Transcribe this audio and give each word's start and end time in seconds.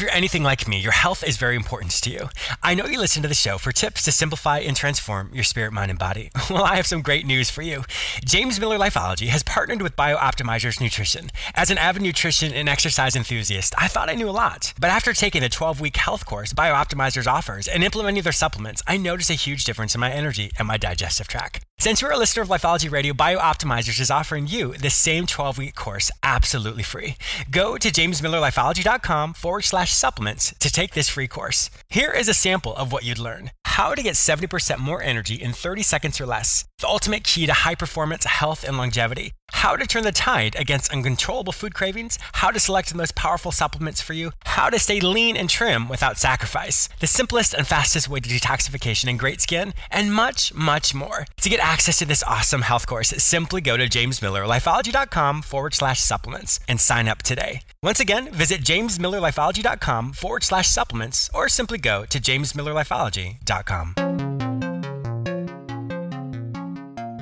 If 0.00 0.04
you're 0.04 0.16
anything 0.16 0.42
like 0.42 0.66
me, 0.66 0.78
your 0.78 0.92
health 0.92 1.22
is 1.22 1.36
very 1.36 1.56
important 1.56 1.92
to 1.92 2.08
you. 2.08 2.30
I 2.62 2.74
know 2.74 2.86
you 2.86 2.98
listen 2.98 3.20
to 3.20 3.28
the 3.28 3.34
show 3.34 3.58
for 3.58 3.70
tips 3.70 4.02
to 4.04 4.12
simplify 4.12 4.60
and 4.60 4.74
transform 4.74 5.28
your 5.34 5.44
spirit, 5.44 5.74
mind, 5.74 5.90
and 5.90 5.98
body. 5.98 6.30
Well, 6.48 6.64
I 6.64 6.76
have 6.76 6.86
some 6.86 7.02
great 7.02 7.26
news 7.26 7.50
for 7.50 7.60
you. 7.60 7.84
James 8.24 8.58
Miller 8.58 8.78
Lifeology 8.78 9.26
has 9.28 9.42
partnered 9.42 9.82
with 9.82 9.96
BioOptimizers 9.96 10.80
Nutrition. 10.80 11.30
As 11.54 11.70
an 11.70 11.76
avid 11.76 12.00
nutrition 12.00 12.50
and 12.54 12.66
exercise 12.66 13.14
enthusiast, 13.14 13.74
I 13.76 13.88
thought 13.88 14.08
I 14.08 14.14
knew 14.14 14.28
a 14.28 14.32
lot. 14.32 14.72
But 14.80 14.88
after 14.88 15.12
taking 15.12 15.42
the 15.42 15.50
12 15.50 15.82
week 15.82 15.98
health 15.98 16.24
course 16.24 16.54
BioOptimizers 16.54 17.26
offers 17.26 17.68
and 17.68 17.84
implementing 17.84 18.22
their 18.22 18.32
supplements, 18.32 18.82
I 18.86 18.96
noticed 18.96 19.28
a 19.28 19.34
huge 19.34 19.64
difference 19.64 19.94
in 19.94 20.00
my 20.00 20.10
energy 20.10 20.50
and 20.58 20.66
my 20.66 20.78
digestive 20.78 21.28
tract. 21.28 21.66
Since 21.80 22.02
you're 22.02 22.10
a 22.10 22.18
listener 22.18 22.42
of 22.42 22.50
Lifeology 22.50 22.90
Radio, 22.90 23.14
BioOptimizers 23.14 24.00
is 24.00 24.10
offering 24.10 24.46
you 24.46 24.74
the 24.74 24.90
same 24.90 25.24
12 25.24 25.56
week 25.56 25.74
course 25.74 26.10
absolutely 26.22 26.82
free. 26.82 27.16
Go 27.50 27.78
to 27.78 27.88
jamesmillerlifeology.com 27.88 29.32
forward 29.32 29.62
slash 29.62 29.90
supplements 29.90 30.54
to 30.58 30.70
take 30.70 30.92
this 30.92 31.08
free 31.08 31.26
course. 31.26 31.70
Here 31.88 32.10
is 32.10 32.28
a 32.28 32.34
sample 32.34 32.76
of 32.76 32.92
what 32.92 33.04
you'd 33.04 33.18
learn 33.18 33.50
how 33.70 33.94
to 33.94 34.02
get 34.02 34.14
70% 34.14 34.78
more 34.78 35.02
energy 35.02 35.36
in 35.36 35.52
30 35.52 35.82
seconds 35.82 36.20
or 36.20 36.26
less, 36.26 36.66
the 36.80 36.88
ultimate 36.88 37.24
key 37.24 37.46
to 37.46 37.52
high 37.64 37.76
performance, 37.76 38.24
health, 38.24 38.62
and 38.62 38.76
longevity, 38.76 39.32
how 39.52 39.76
to 39.76 39.86
turn 39.86 40.04
the 40.04 40.12
tide 40.12 40.56
against 40.58 40.92
uncontrollable 40.92 41.52
food 41.52 41.74
cravings, 41.74 42.18
how 42.34 42.50
to 42.50 42.60
select 42.60 42.90
the 42.90 42.96
most 42.96 43.14
powerful 43.14 43.52
supplements 43.52 44.00
for 44.00 44.12
you, 44.12 44.32
how 44.44 44.70
to 44.70 44.78
stay 44.78 45.00
lean 45.00 45.36
and 45.36 45.48
trim 45.48 45.88
without 45.88 46.18
sacrifice, 46.18 46.88
the 47.00 47.06
simplest 47.06 47.54
and 47.54 47.66
fastest 47.66 48.08
way 48.08 48.20
to 48.20 48.28
detoxification 48.28 49.08
and 49.08 49.18
great 49.18 49.40
skin, 49.40 49.72
and 49.90 50.12
much, 50.12 50.52
much 50.54 50.94
more. 50.94 51.26
To 51.40 51.48
get 51.48 51.60
access 51.60 51.98
to 51.98 52.04
this 52.04 52.24
awesome 52.24 52.62
health 52.62 52.86
course, 52.86 53.10
simply 53.10 53.60
go 53.60 53.76
to 53.76 53.88
jamesmillerlifeology.com 53.88 55.42
forward 55.42 55.74
slash 55.74 56.00
supplements 56.00 56.60
and 56.68 56.80
sign 56.80 57.08
up 57.08 57.22
today. 57.22 57.62
Once 57.82 58.00
again, 58.00 58.30
visit 58.32 58.62
jamesmillerlifeology.com 58.62 60.12
forward 60.12 60.44
slash 60.44 60.68
supplements 60.68 61.30
or 61.32 61.48
simply 61.48 61.78
go 61.78 62.04
to 62.04 62.20
jamesmillerlifeology.com. 62.20 64.49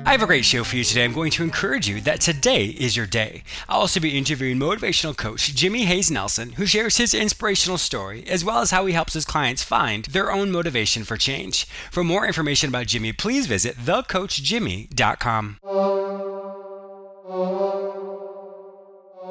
I 0.09 0.13
have 0.13 0.23
a 0.23 0.25
great 0.25 0.43
show 0.43 0.63
for 0.63 0.75
you 0.75 0.83
today. 0.83 1.03
I'm 1.03 1.13
going 1.13 1.29
to 1.29 1.43
encourage 1.43 1.87
you 1.87 2.01
that 2.01 2.19
today 2.19 2.65
is 2.65 2.97
your 2.97 3.05
day. 3.05 3.43
I'll 3.67 3.81
also 3.81 3.99
be 3.99 4.17
interviewing 4.17 4.57
motivational 4.57 5.15
coach 5.15 5.53
Jimmy 5.53 5.85
Hayes 5.85 6.09
Nelson, 6.09 6.53
who 6.53 6.65
shares 6.65 6.97
his 6.97 7.13
inspirational 7.13 7.77
story 7.77 8.25
as 8.27 8.43
well 8.43 8.57
as 8.57 8.71
how 8.71 8.87
he 8.87 8.93
helps 8.93 9.13
his 9.13 9.23
clients 9.23 9.63
find 9.63 10.05
their 10.05 10.31
own 10.31 10.49
motivation 10.49 11.03
for 11.03 11.15
change. 11.15 11.65
For 11.91 12.03
more 12.03 12.25
information 12.25 12.69
about 12.69 12.87
Jimmy, 12.87 13.13
please 13.13 13.45
visit 13.45 13.77
thecoachjimmy.com. 13.77 15.59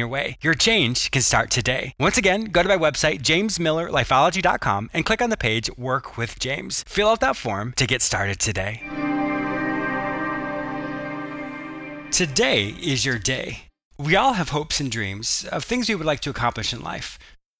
your 0.00 0.08
way. 0.08 0.36
Your 0.42 0.54
change 0.54 1.12
can 1.12 1.22
start 1.22 1.48
today. 1.48 1.94
Once 2.00 2.18
again, 2.18 2.46
go 2.46 2.64
to 2.64 2.68
my 2.68 2.76
website, 2.76 3.22
jamesmillerlifeology.com, 3.22 4.90
and 4.92 5.06
click 5.06 5.22
on 5.22 5.30
the 5.30 5.36
page 5.36 5.70
Work 5.76 6.16
with 6.16 6.40
James. 6.40 6.82
Fill 6.88 7.08
out 7.08 7.20
that 7.20 7.36
form 7.36 7.72
to 7.76 7.86
get 7.86 8.02
started 8.02 8.40
today. 8.40 8.82
Today 12.10 12.74
is 12.82 13.04
your 13.04 13.18
day. 13.18 13.66
We 13.96 14.16
all 14.16 14.32
have 14.32 14.48
hopes 14.48 14.80
and 14.80 14.90
dreams 14.90 15.46
of 15.52 15.62
things 15.62 15.88
we 15.88 15.94
would 15.94 16.06
like 16.06 16.20
to 16.22 16.30
accomplish 16.30 16.72
in 16.72 16.80
life. 16.80 17.18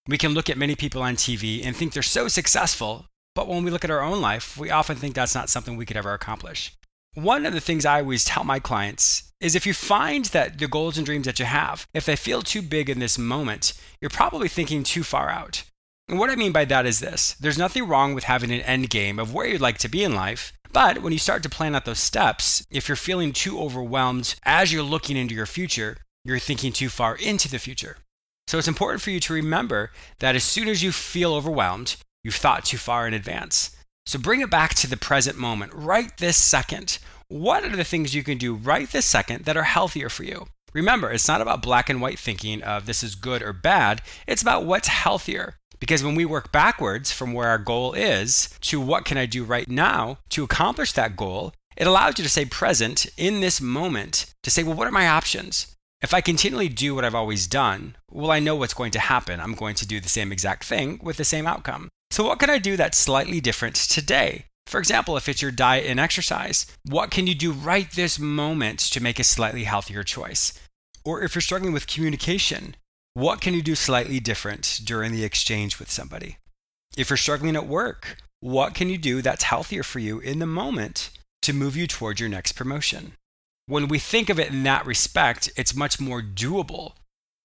We 0.08 0.18
can 0.18 0.34
look 0.34 0.50
at 0.50 0.58
many 0.58 0.74
people 0.74 1.02
on 1.02 1.14
TV 1.14 1.64
and 1.64 1.76
think 1.76 1.92
they're 1.92 2.02
so 2.02 2.26
successful, 2.26 3.06
but 3.36 3.46
when 3.46 3.62
we 3.62 3.70
look 3.70 3.84
at 3.84 3.90
our 3.90 4.02
own 4.02 4.20
life, 4.20 4.56
we 4.56 4.70
often 4.70 4.96
think 4.96 5.14
that's 5.14 5.36
not 5.36 5.48
something 5.48 5.76
we 5.76 5.86
could 5.86 5.96
ever 5.96 6.14
accomplish. 6.14 6.74
One 7.14 7.46
of 7.46 7.52
the 7.52 7.60
things 7.60 7.86
I 7.86 8.00
always 8.00 8.24
tell 8.24 8.42
my 8.42 8.58
clients 8.58 9.29
is 9.40 9.54
if 9.54 9.66
you 9.66 9.74
find 9.74 10.26
that 10.26 10.58
the 10.58 10.68
goals 10.68 10.96
and 10.96 11.06
dreams 11.06 11.26
that 11.26 11.38
you 11.38 11.44
have, 11.44 11.86
if 11.94 12.04
they 12.04 12.16
feel 12.16 12.42
too 12.42 12.62
big 12.62 12.90
in 12.90 12.98
this 12.98 13.18
moment, 13.18 13.72
you're 14.00 14.10
probably 14.10 14.48
thinking 14.48 14.82
too 14.82 15.02
far 15.02 15.30
out. 15.30 15.62
And 16.08 16.18
what 16.18 16.30
I 16.30 16.36
mean 16.36 16.52
by 16.52 16.64
that 16.66 16.86
is 16.86 17.00
this 17.00 17.34
there's 17.34 17.58
nothing 17.58 17.86
wrong 17.86 18.14
with 18.14 18.24
having 18.24 18.50
an 18.50 18.60
end 18.62 18.90
game 18.90 19.18
of 19.18 19.32
where 19.32 19.46
you'd 19.46 19.60
like 19.60 19.78
to 19.78 19.88
be 19.88 20.04
in 20.04 20.14
life. 20.14 20.52
But 20.72 21.02
when 21.02 21.12
you 21.12 21.18
start 21.18 21.42
to 21.44 21.48
plan 21.48 21.74
out 21.74 21.84
those 21.84 21.98
steps, 21.98 22.64
if 22.70 22.88
you're 22.88 22.96
feeling 22.96 23.32
too 23.32 23.60
overwhelmed 23.60 24.34
as 24.44 24.72
you're 24.72 24.82
looking 24.82 25.16
into 25.16 25.34
your 25.34 25.46
future, 25.46 25.98
you're 26.24 26.38
thinking 26.38 26.72
too 26.72 26.88
far 26.88 27.16
into 27.16 27.48
the 27.48 27.58
future. 27.58 27.98
So 28.46 28.58
it's 28.58 28.68
important 28.68 29.02
for 29.02 29.10
you 29.10 29.20
to 29.20 29.32
remember 29.32 29.90
that 30.18 30.36
as 30.36 30.44
soon 30.44 30.68
as 30.68 30.82
you 30.82 30.92
feel 30.92 31.34
overwhelmed, 31.34 31.96
you've 32.22 32.34
thought 32.34 32.64
too 32.64 32.78
far 32.78 33.06
in 33.06 33.14
advance. 33.14 33.76
So 34.06 34.18
bring 34.18 34.40
it 34.40 34.50
back 34.50 34.74
to 34.74 34.88
the 34.88 34.96
present 34.96 35.36
moment, 35.38 35.72
right 35.74 36.16
this 36.18 36.36
second. 36.36 36.98
What 37.28 37.64
are 37.64 37.76
the 37.76 37.84
things 37.84 38.14
you 38.14 38.24
can 38.24 38.38
do 38.38 38.54
right 38.54 38.90
this 38.90 39.06
second 39.06 39.44
that 39.44 39.56
are 39.56 39.62
healthier 39.62 40.08
for 40.08 40.24
you? 40.24 40.46
Remember, 40.72 41.10
it's 41.10 41.28
not 41.28 41.40
about 41.40 41.62
black 41.62 41.88
and 41.88 42.00
white 42.00 42.18
thinking 42.18 42.62
of 42.62 42.86
this 42.86 43.02
is 43.02 43.14
good 43.14 43.42
or 43.42 43.52
bad. 43.52 44.02
It's 44.26 44.42
about 44.42 44.64
what's 44.64 44.88
healthier. 44.88 45.56
Because 45.78 46.04
when 46.04 46.14
we 46.14 46.24
work 46.24 46.52
backwards 46.52 47.10
from 47.10 47.32
where 47.32 47.48
our 47.48 47.58
goal 47.58 47.94
is 47.94 48.50
to 48.62 48.80
what 48.80 49.04
can 49.04 49.16
I 49.16 49.26
do 49.26 49.44
right 49.44 49.68
now 49.68 50.18
to 50.30 50.44
accomplish 50.44 50.92
that 50.92 51.16
goal, 51.16 51.54
it 51.76 51.86
allows 51.86 52.18
you 52.18 52.24
to 52.24 52.30
stay 52.30 52.44
present 52.44 53.06
in 53.16 53.40
this 53.40 53.60
moment 53.60 54.26
to 54.42 54.50
say, 54.50 54.62
well, 54.62 54.74
what 54.74 54.86
are 54.86 54.92
my 54.92 55.08
options? 55.08 55.74
If 56.02 56.12
I 56.12 56.20
continually 56.20 56.68
do 56.68 56.94
what 56.94 57.04
I've 57.04 57.14
always 57.14 57.46
done, 57.46 57.96
well, 58.10 58.30
I 58.30 58.40
know 58.40 58.56
what's 58.56 58.74
going 58.74 58.90
to 58.92 58.98
happen. 58.98 59.40
I'm 59.40 59.54
going 59.54 59.74
to 59.76 59.86
do 59.86 60.00
the 60.00 60.08
same 60.08 60.32
exact 60.32 60.64
thing 60.64 61.00
with 61.02 61.16
the 61.16 61.24
same 61.24 61.46
outcome. 61.46 61.88
So, 62.10 62.25
what 62.25 62.41
can 62.41 62.50
I 62.50 62.59
do 62.59 62.76
that's 62.76 62.98
slightly 62.98 63.41
different 63.41 63.76
today? 63.76 64.47
For 64.66 64.78
example, 64.78 65.16
if 65.16 65.28
it's 65.28 65.43
your 65.43 65.50
diet 65.50 65.87
and 65.87 66.00
exercise, 66.00 66.66
what 66.84 67.10
can 67.10 67.26
you 67.26 67.34
do 67.34 67.53
right 67.53 67.91
this 67.91 68.19
moment 68.19 68.81
to 68.93 69.03
make 69.03 69.19
a 69.19 69.25
slightly 69.25 69.65
healthier 69.65 70.03
choice? 70.03 70.53
Or 71.04 71.22
if 71.22 71.34
you're 71.34 71.43
struggling 71.43 71.72
with 71.72 71.87
communication, 71.87 72.76
what 73.15 73.41
can 73.41 73.54
you 73.54 73.62
do 73.62 73.75
slightly 73.75 74.21
different 74.21 74.81
during 74.84 75.12
the 75.12 75.25
exchange 75.25 75.78
with 75.78 75.91
somebody? 75.91 76.37
If 76.97 77.10
you're 77.10 77.16
struggling 77.16 77.56
at 77.56 77.66
work, 77.66 78.16
what 78.41 78.75
can 78.75 78.88
you 78.88 78.98
do 78.98 79.22
that's 79.22 79.44
healthier 79.44 79.82
for 79.82 79.98
you 79.98 80.19
in 80.19 80.38
the 80.38 80.47
moment 80.47 81.10
to 81.42 81.53
move 81.53 81.77
you 81.77 81.86
towards 81.86 82.21
your 82.21 82.28
next 82.28 82.53
promotion? 82.53 83.13
When 83.66 83.89
we 83.89 83.98
think 83.98 84.28
of 84.28 84.41
it 84.41 84.51
in 84.51 84.63
that 84.65 84.86
respect, 84.86 85.51
it's 85.56 85.74
much 85.74 86.01
more 86.01 86.22
doable. 86.22 86.92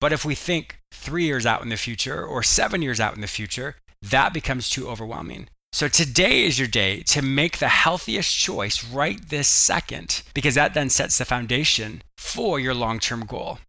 But 0.02 0.12
if 0.12 0.26
we 0.26 0.36
think 0.36 0.80
three 0.92 1.26
years 1.26 1.46
out 1.46 1.62
in 1.62 1.70
the 1.70 1.78
future 1.78 2.24
or 2.24 2.44
seven 2.44 2.82
years 2.82 3.00
out 3.00 3.16
in 3.16 3.22
the 3.22 3.28
future, 3.28 3.76
that 4.02 4.34
becomes 4.34 4.70
too 4.70 4.88
overwhelming. 4.88 5.50
So 5.72 5.88
today 5.90 6.46
is 6.46 6.58
your 6.58 6.70
day 6.70 7.02
to 7.08 7.22
make 7.22 7.58
the 7.58 7.68
healthiest 7.68 8.34
choice 8.38 8.84
right 8.84 9.20
this 9.28 9.48
second, 9.48 10.24
because 10.34 10.56
that 10.56 10.74
then 10.74 10.90
sets 10.90 11.18
the 11.18 11.26
foundation 11.26 12.02
for 12.18 12.60
your 12.60 12.74
long 12.74 13.00
term 13.00 13.26
goal. 13.26 13.60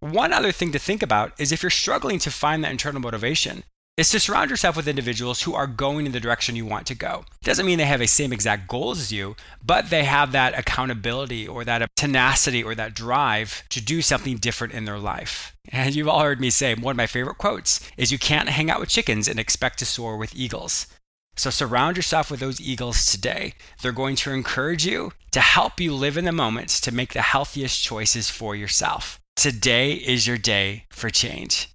One 0.00 0.34
other 0.34 0.52
thing 0.52 0.72
to 0.72 0.78
think 0.78 1.02
about 1.02 1.32
is 1.38 1.52
if 1.52 1.62
you're 1.62 1.70
struggling 1.70 2.18
to 2.18 2.30
find 2.30 2.62
that 2.62 2.70
internal 2.70 3.00
motivation, 3.00 3.64
is 3.96 4.10
to 4.10 4.18
surround 4.18 4.50
yourself 4.50 4.76
with 4.76 4.88
individuals 4.88 5.42
who 5.42 5.54
are 5.54 5.68
going 5.68 6.04
in 6.04 6.12
the 6.12 6.20
direction 6.20 6.56
you 6.56 6.66
want 6.66 6.86
to 6.86 6.96
go. 6.96 7.24
Doesn't 7.44 7.64
mean 7.64 7.78
they 7.78 7.84
have 7.84 8.00
the 8.00 8.06
same 8.06 8.32
exact 8.32 8.66
goals 8.66 8.98
as 8.98 9.12
you, 9.12 9.36
but 9.64 9.90
they 9.90 10.04
have 10.04 10.32
that 10.32 10.58
accountability 10.58 11.46
or 11.46 11.64
that 11.64 11.88
tenacity 11.94 12.62
or 12.62 12.74
that 12.74 12.94
drive 12.94 13.62
to 13.68 13.80
do 13.80 14.02
something 14.02 14.38
different 14.38 14.74
in 14.74 14.84
their 14.84 14.98
life. 14.98 15.54
And 15.68 15.94
you've 15.94 16.08
all 16.08 16.22
heard 16.22 16.40
me 16.40 16.50
say 16.50 16.74
one 16.74 16.92
of 16.92 16.96
my 16.96 17.06
favorite 17.06 17.38
quotes 17.38 17.88
is 17.96 18.10
you 18.10 18.18
can't 18.18 18.48
hang 18.48 18.68
out 18.68 18.80
with 18.80 18.88
chickens 18.88 19.28
and 19.28 19.38
expect 19.38 19.78
to 19.78 19.86
soar 19.86 20.16
with 20.16 20.34
eagles. 20.34 20.88
So 21.36 21.50
surround 21.50 21.96
yourself 21.96 22.30
with 22.30 22.40
those 22.40 22.60
eagles 22.60 23.06
today. 23.06 23.54
They're 23.80 23.92
going 23.92 24.16
to 24.16 24.32
encourage 24.32 24.86
you 24.86 25.12
to 25.32 25.40
help 25.40 25.80
you 25.80 25.94
live 25.94 26.16
in 26.16 26.24
the 26.24 26.32
moments 26.32 26.80
to 26.80 26.94
make 26.94 27.12
the 27.12 27.22
healthiest 27.22 27.82
choices 27.82 28.28
for 28.28 28.54
yourself. 28.56 29.20
Today 29.36 29.92
is 29.92 30.26
your 30.28 30.38
day 30.38 30.84
for 30.90 31.10
change. 31.10 31.74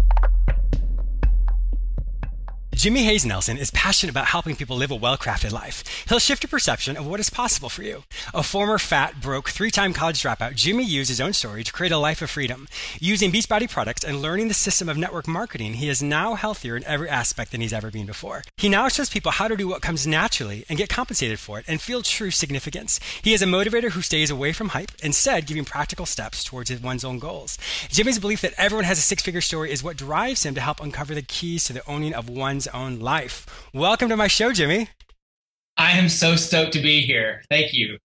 Jimmy 2.81 3.03
Hayes 3.03 3.27
Nelson 3.27 3.59
is 3.59 3.69
passionate 3.69 4.09
about 4.09 4.25
helping 4.25 4.55
people 4.55 4.75
live 4.75 4.89
a 4.89 4.95
well 4.95 5.15
crafted 5.15 5.51
life. 5.51 5.83
He'll 6.09 6.17
shift 6.17 6.41
your 6.41 6.49
perception 6.49 6.97
of 6.97 7.05
what 7.05 7.19
is 7.19 7.29
possible 7.29 7.69
for 7.69 7.83
you. 7.83 8.05
A 8.33 8.41
former 8.41 8.79
fat, 8.79 9.21
broke, 9.21 9.49
three 9.49 9.69
time 9.69 9.93
college 9.93 10.23
dropout, 10.23 10.55
Jimmy 10.55 10.83
used 10.83 11.09
his 11.09 11.21
own 11.21 11.31
story 11.31 11.63
to 11.63 11.71
create 11.71 11.91
a 11.91 11.99
life 11.99 12.23
of 12.23 12.31
freedom. 12.31 12.67
Using 12.99 13.31
Beachbody 13.31 13.69
products 13.69 14.03
and 14.03 14.19
learning 14.19 14.47
the 14.47 14.55
system 14.55 14.89
of 14.89 14.97
network 14.97 15.27
marketing, 15.27 15.75
he 15.75 15.89
is 15.89 16.01
now 16.01 16.33
healthier 16.33 16.75
in 16.75 16.83
every 16.85 17.07
aspect 17.07 17.51
than 17.51 17.61
he's 17.61 17.71
ever 17.71 17.91
been 17.91 18.07
before. 18.07 18.41
He 18.57 18.67
now 18.67 18.87
shows 18.87 19.11
people 19.11 19.33
how 19.33 19.47
to 19.47 19.55
do 19.55 19.67
what 19.67 19.83
comes 19.83 20.07
naturally 20.07 20.65
and 20.67 20.75
get 20.75 20.89
compensated 20.89 21.37
for 21.37 21.59
it 21.59 21.65
and 21.67 21.79
feel 21.79 22.01
true 22.01 22.31
significance. 22.31 22.99
He 23.21 23.35
is 23.35 23.43
a 23.43 23.45
motivator 23.45 23.91
who 23.91 24.01
stays 24.01 24.31
away 24.31 24.53
from 24.53 24.69
hype, 24.69 24.91
instead, 25.03 25.45
giving 25.45 25.65
practical 25.65 26.07
steps 26.07 26.43
towards 26.43 26.71
one's 26.81 27.05
own 27.05 27.19
goals. 27.19 27.59
Jimmy's 27.89 28.17
belief 28.17 28.41
that 28.41 28.55
everyone 28.57 28.85
has 28.85 28.97
a 28.97 29.01
six 29.01 29.21
figure 29.21 29.39
story 29.39 29.71
is 29.71 29.83
what 29.83 29.97
drives 29.97 30.41
him 30.41 30.55
to 30.55 30.61
help 30.61 30.81
uncover 30.81 31.13
the 31.13 31.21
keys 31.21 31.65
to 31.65 31.73
the 31.73 31.87
owning 31.87 32.15
of 32.15 32.27
one's 32.27 32.67
own 32.73 32.99
life. 32.99 33.69
Welcome 33.73 34.09
to 34.09 34.17
my 34.17 34.27
show, 34.27 34.51
Jimmy. 34.51 34.89
I 35.77 35.97
am 35.97 36.09
so 36.09 36.35
stoked 36.35 36.73
to 36.73 36.81
be 36.81 37.01
here. 37.01 37.43
Thank 37.49 37.73
you. 37.73 37.97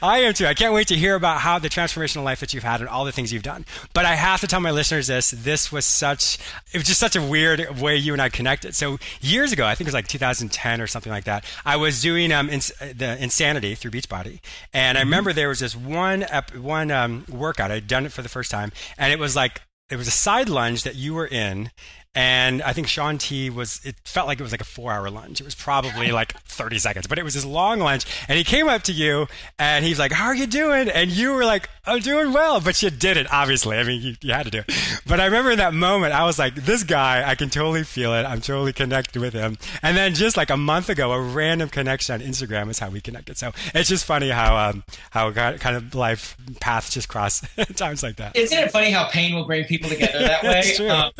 I 0.00 0.18
am 0.18 0.32
too. 0.32 0.46
I 0.46 0.54
can't 0.54 0.72
wait 0.72 0.88
to 0.88 0.94
hear 0.94 1.16
about 1.16 1.40
how 1.40 1.58
the 1.58 1.68
transformational 1.68 2.22
life 2.22 2.40
that 2.40 2.54
you've 2.54 2.62
had 2.62 2.80
and 2.80 2.88
all 2.88 3.04
the 3.04 3.12
things 3.12 3.32
you've 3.32 3.42
done. 3.42 3.64
But 3.92 4.04
I 4.04 4.14
have 4.14 4.40
to 4.40 4.46
tell 4.46 4.60
my 4.60 4.70
listeners 4.70 5.08
this. 5.08 5.32
This 5.32 5.72
was 5.72 5.84
such, 5.84 6.38
it 6.72 6.78
was 6.78 6.86
just 6.86 7.00
such 7.00 7.16
a 7.16 7.22
weird 7.22 7.80
way 7.80 7.96
you 7.96 8.12
and 8.12 8.22
I 8.22 8.28
connected. 8.28 8.76
So 8.76 8.98
years 9.20 9.52
ago, 9.52 9.66
I 9.66 9.74
think 9.74 9.86
it 9.86 9.88
was 9.88 9.94
like 9.94 10.06
2010 10.06 10.80
or 10.80 10.86
something 10.86 11.10
like 11.10 11.24
that, 11.24 11.44
I 11.64 11.76
was 11.76 12.00
doing 12.00 12.32
um, 12.32 12.48
ins- 12.48 12.72
the 12.78 13.20
Insanity 13.20 13.74
through 13.74 13.90
Beachbody. 13.90 14.40
And 14.72 14.96
I 14.96 15.00
mm-hmm. 15.00 15.08
remember 15.08 15.32
there 15.32 15.48
was 15.48 15.60
this 15.60 15.74
one, 15.74 16.22
ep- 16.22 16.54
one 16.56 16.90
um, 16.90 17.24
workout. 17.28 17.72
I'd 17.72 17.88
done 17.88 18.06
it 18.06 18.12
for 18.12 18.22
the 18.22 18.28
first 18.28 18.50
time. 18.50 18.70
And 18.96 19.12
it 19.12 19.18
was 19.18 19.34
like, 19.34 19.62
it 19.90 19.96
was 19.96 20.08
a 20.08 20.12
side 20.12 20.48
lunge 20.48 20.84
that 20.84 20.94
you 20.94 21.14
were 21.14 21.26
in 21.26 21.70
and 22.16 22.62
I 22.62 22.72
think 22.72 22.88
Shaun 22.88 23.18
T 23.18 23.50
was, 23.50 23.78
it 23.84 23.94
felt 24.04 24.26
like 24.26 24.40
it 24.40 24.42
was 24.42 24.50
like 24.50 24.62
a 24.62 24.64
four 24.64 24.90
hour 24.90 25.10
lunch. 25.10 25.38
It 25.38 25.44
was 25.44 25.54
probably 25.54 26.12
like 26.12 26.32
30 26.44 26.78
seconds, 26.78 27.06
but 27.06 27.18
it 27.18 27.24
was 27.24 27.34
this 27.34 27.44
long 27.44 27.78
lunch. 27.78 28.06
And 28.26 28.38
he 28.38 28.42
came 28.42 28.68
up 28.68 28.84
to 28.84 28.92
you 28.92 29.26
and 29.58 29.84
he's 29.84 29.98
like, 29.98 30.12
How 30.12 30.24
are 30.24 30.34
you 30.34 30.46
doing? 30.46 30.88
And 30.88 31.10
you 31.10 31.34
were 31.34 31.44
like, 31.44 31.68
I'm 31.84 31.98
doing 32.00 32.32
well. 32.32 32.62
But 32.62 32.82
you 32.82 32.88
did 32.88 33.18
it, 33.18 33.26
obviously. 33.30 33.76
I 33.76 33.84
mean, 33.84 34.00
you, 34.00 34.14
you 34.22 34.32
had 34.32 34.44
to 34.44 34.50
do 34.50 34.60
it. 34.66 35.00
But 35.06 35.20
I 35.20 35.26
remember 35.26 35.50
in 35.50 35.58
that 35.58 35.74
moment, 35.74 36.14
I 36.14 36.24
was 36.24 36.38
like, 36.38 36.54
This 36.54 36.84
guy, 36.84 37.28
I 37.28 37.34
can 37.34 37.50
totally 37.50 37.84
feel 37.84 38.14
it. 38.14 38.24
I'm 38.24 38.40
totally 38.40 38.72
connected 38.72 39.20
with 39.20 39.34
him. 39.34 39.58
And 39.82 39.94
then 39.94 40.14
just 40.14 40.38
like 40.38 40.48
a 40.48 40.56
month 40.56 40.88
ago, 40.88 41.12
a 41.12 41.20
random 41.20 41.68
connection 41.68 42.14
on 42.14 42.26
Instagram 42.26 42.70
is 42.70 42.78
how 42.78 42.88
we 42.88 43.02
connected. 43.02 43.36
So 43.36 43.52
it's 43.74 43.90
just 43.90 44.06
funny 44.06 44.30
how, 44.30 44.56
um, 44.56 44.84
how 45.10 45.30
kind 45.32 45.76
of 45.76 45.94
life 45.94 46.34
paths 46.60 46.94
just 46.94 47.10
cross 47.10 47.42
times 47.76 48.02
like 48.02 48.16
that. 48.16 48.36
Isn't 48.36 48.58
it 48.58 48.70
funny 48.70 48.90
how 48.90 49.06
pain 49.08 49.34
will 49.34 49.44
bring 49.44 49.64
people 49.64 49.90
together 49.90 50.20
that 50.20 50.42
way? 50.42 50.48
That's 50.48 50.76
true. 50.78 50.88
Um, 50.88 51.12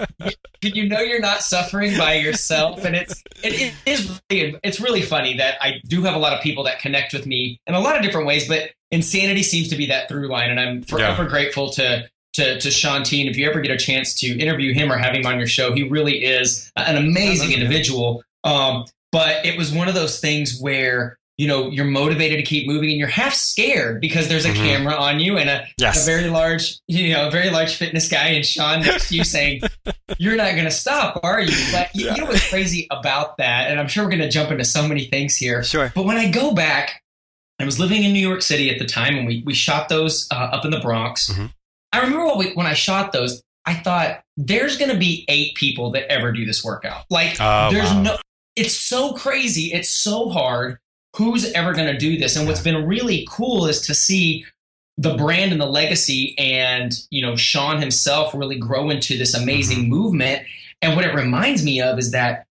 you 0.63 0.86
know 0.89 1.01
you're 1.01 1.21
not 1.21 1.43
suffering 1.43 1.97
by 1.99 2.15
yourself 2.15 2.85
and 2.85 2.97
it's 2.97 3.23
it 3.43 3.75
is 3.85 4.21
really, 4.31 4.59
it's 4.63 4.81
really 4.81 5.03
funny 5.03 5.37
that 5.37 5.57
I 5.61 5.81
do 5.87 6.03
have 6.03 6.15
a 6.15 6.19
lot 6.19 6.33
of 6.33 6.41
people 6.43 6.65
that 6.65 6.81
connect 6.81 7.13
with 7.13 7.27
me 7.27 7.61
in 7.67 7.75
a 7.75 7.81
lot 7.81 7.97
of 7.97 8.03
different 8.03 8.27
ways 8.27 8.49
but 8.49 8.71
insanity 8.91 9.43
seems 9.43 9.69
to 9.69 9.77
be 9.77 9.87
that 9.87 10.09
through 10.09 10.29
line 10.29 10.51
and 10.51 10.61
I'm 10.61 10.83
forever 10.83 11.25
yeah. 11.25 11.29
grateful 11.29 11.71
to 11.73 12.09
to, 12.37 12.61
to 12.61 12.71
Shaun 12.71 13.03
T. 13.03 13.21
And 13.21 13.31
if 13.31 13.37
you 13.37 13.49
ever 13.49 13.61
get 13.61 13.71
a 13.73 13.79
chance 13.79 14.15
to 14.21 14.39
interview 14.39 14.75
him 14.75 14.93
or 14.93 14.99
have 14.99 15.15
him 15.15 15.27
on 15.27 15.39
your 15.39 15.47
show, 15.47 15.73
he 15.73 15.89
really 15.89 16.23
is 16.23 16.71
an 16.77 16.97
amazing 16.97 17.53
individual. 17.53 18.23
Um, 18.45 18.85
but 19.11 19.45
it 19.47 19.57
was 19.57 19.73
one 19.73 19.89
of 19.89 19.95
those 19.95 20.21
things 20.21 20.61
where 20.61 21.19
you 21.39 21.47
know 21.47 21.69
you're 21.71 21.85
motivated 21.85 22.39
to 22.39 22.43
keep 22.43 22.67
moving 22.67 22.91
and 22.91 22.99
you're 22.99 23.09
half 23.09 23.35
scared 23.35 24.01
because 24.01 24.29
there's 24.29 24.45
a 24.45 24.49
mm-hmm. 24.49 24.65
camera 24.65 24.95
on 24.95 25.21
you 25.21 25.37
and 25.37 25.51
a, 25.51 25.67
yes. 25.79 26.03
a, 26.03 26.11
very 26.11 26.29
large 26.29 26.79
you 26.87 27.13
know 27.13 27.29
a 27.29 27.31
very 27.31 27.51
large 27.51 27.77
fitness 27.77 28.09
guy 28.09 28.29
and 28.29 28.45
shaun 28.45 28.81
next 28.81 29.09
to 29.09 29.17
you 29.17 29.25
saying 29.25 29.61
you're 30.19 30.37
not 30.37 30.53
going 30.53 30.65
to 30.65 30.71
stop 30.71 31.21
are 31.23 31.41
you 31.41 31.55
but 31.73 31.91
yeah. 31.95 32.15
you 32.15 32.21
know 32.21 32.27
what's 32.27 32.49
crazy 32.49 32.87
about 32.91 33.37
that 33.37 33.71
and 33.71 33.79
i'm 33.79 33.89
sure 33.89 34.05
we're 34.05 34.11
going 34.11 34.23
to 34.23 34.31
jump 34.31 34.51
into 34.51 34.65
so 34.65 34.87
many 34.87 35.05
things 35.07 35.37
here 35.37 35.63
sure 35.63 35.93
but 35.95 36.05
when 36.05 36.17
i 36.17 36.31
go 36.31 36.55
back 36.55 37.03
i 37.59 37.65
was 37.65 37.79
living 37.79 38.03
in 38.03 38.13
new 38.13 38.27
york 38.27 38.43
city 38.43 38.71
at 38.71 38.79
the 38.79 38.87
time 38.87 39.17
and 39.17 39.27
we, 39.27 39.43
we 39.45 39.55
shot 39.55 39.89
those 39.89 40.27
uh, 40.31 40.35
up 40.53 40.65
in 40.65 40.71
the 40.71 40.81
bronx 40.81 41.31
mm-hmm. 41.31 41.47
i 41.93 42.01
remember 42.01 42.27
when, 42.27 42.39
we, 42.39 42.53
when 42.55 42.67
i 42.67 42.75
shot 42.75 43.13
those 43.13 43.43
i 43.67 43.75
thought 43.75 44.23
there's 44.39 44.79
going 44.79 44.91
to 44.91 44.99
be 44.99 45.25
eight 45.29 45.55
people 45.55 45.91
that 45.91 46.11
ever 46.11 46.33
do 46.33 46.47
this 46.47 46.65
workout 46.65 47.05
like 47.11 47.37
oh, 47.41 47.71
there's 47.71 47.91
wow. 47.91 48.03
no 48.03 48.17
it's 48.55 48.75
so 48.75 49.13
crazy 49.13 49.73
it's 49.75 49.91
so 49.91 50.31
hard 50.31 50.79
who's 51.17 51.51
ever 51.53 51.73
going 51.73 51.91
to 51.91 51.99
do 51.99 52.19
this? 52.19 52.37
And 52.37 52.47
what's 52.47 52.61
been 52.61 52.87
really 52.87 53.27
cool 53.31 53.67
is 53.67 53.81
to 53.83 53.95
see 53.95 54.45
the 54.99 55.17
brand 55.17 55.53
and 55.53 55.61
the 55.61 55.67
legacy 55.67 56.35
and, 56.39 56.93
you 57.11 57.23
know, 57.23 57.37
Shaun 57.37 57.81
himself 57.81 58.35
really 58.35 58.59
grow 58.59 58.91
into 58.91 59.17
this 59.17 59.35
amazing 59.35 59.81
mm-hmm. 59.81 59.91
movement. 59.91 60.47
And 60.83 60.95
what 60.95 61.05
it 61.05 61.15
reminds 61.15 61.65
me 61.65 61.81
of 61.81 61.99
is 61.99 62.13
that, 62.13 62.47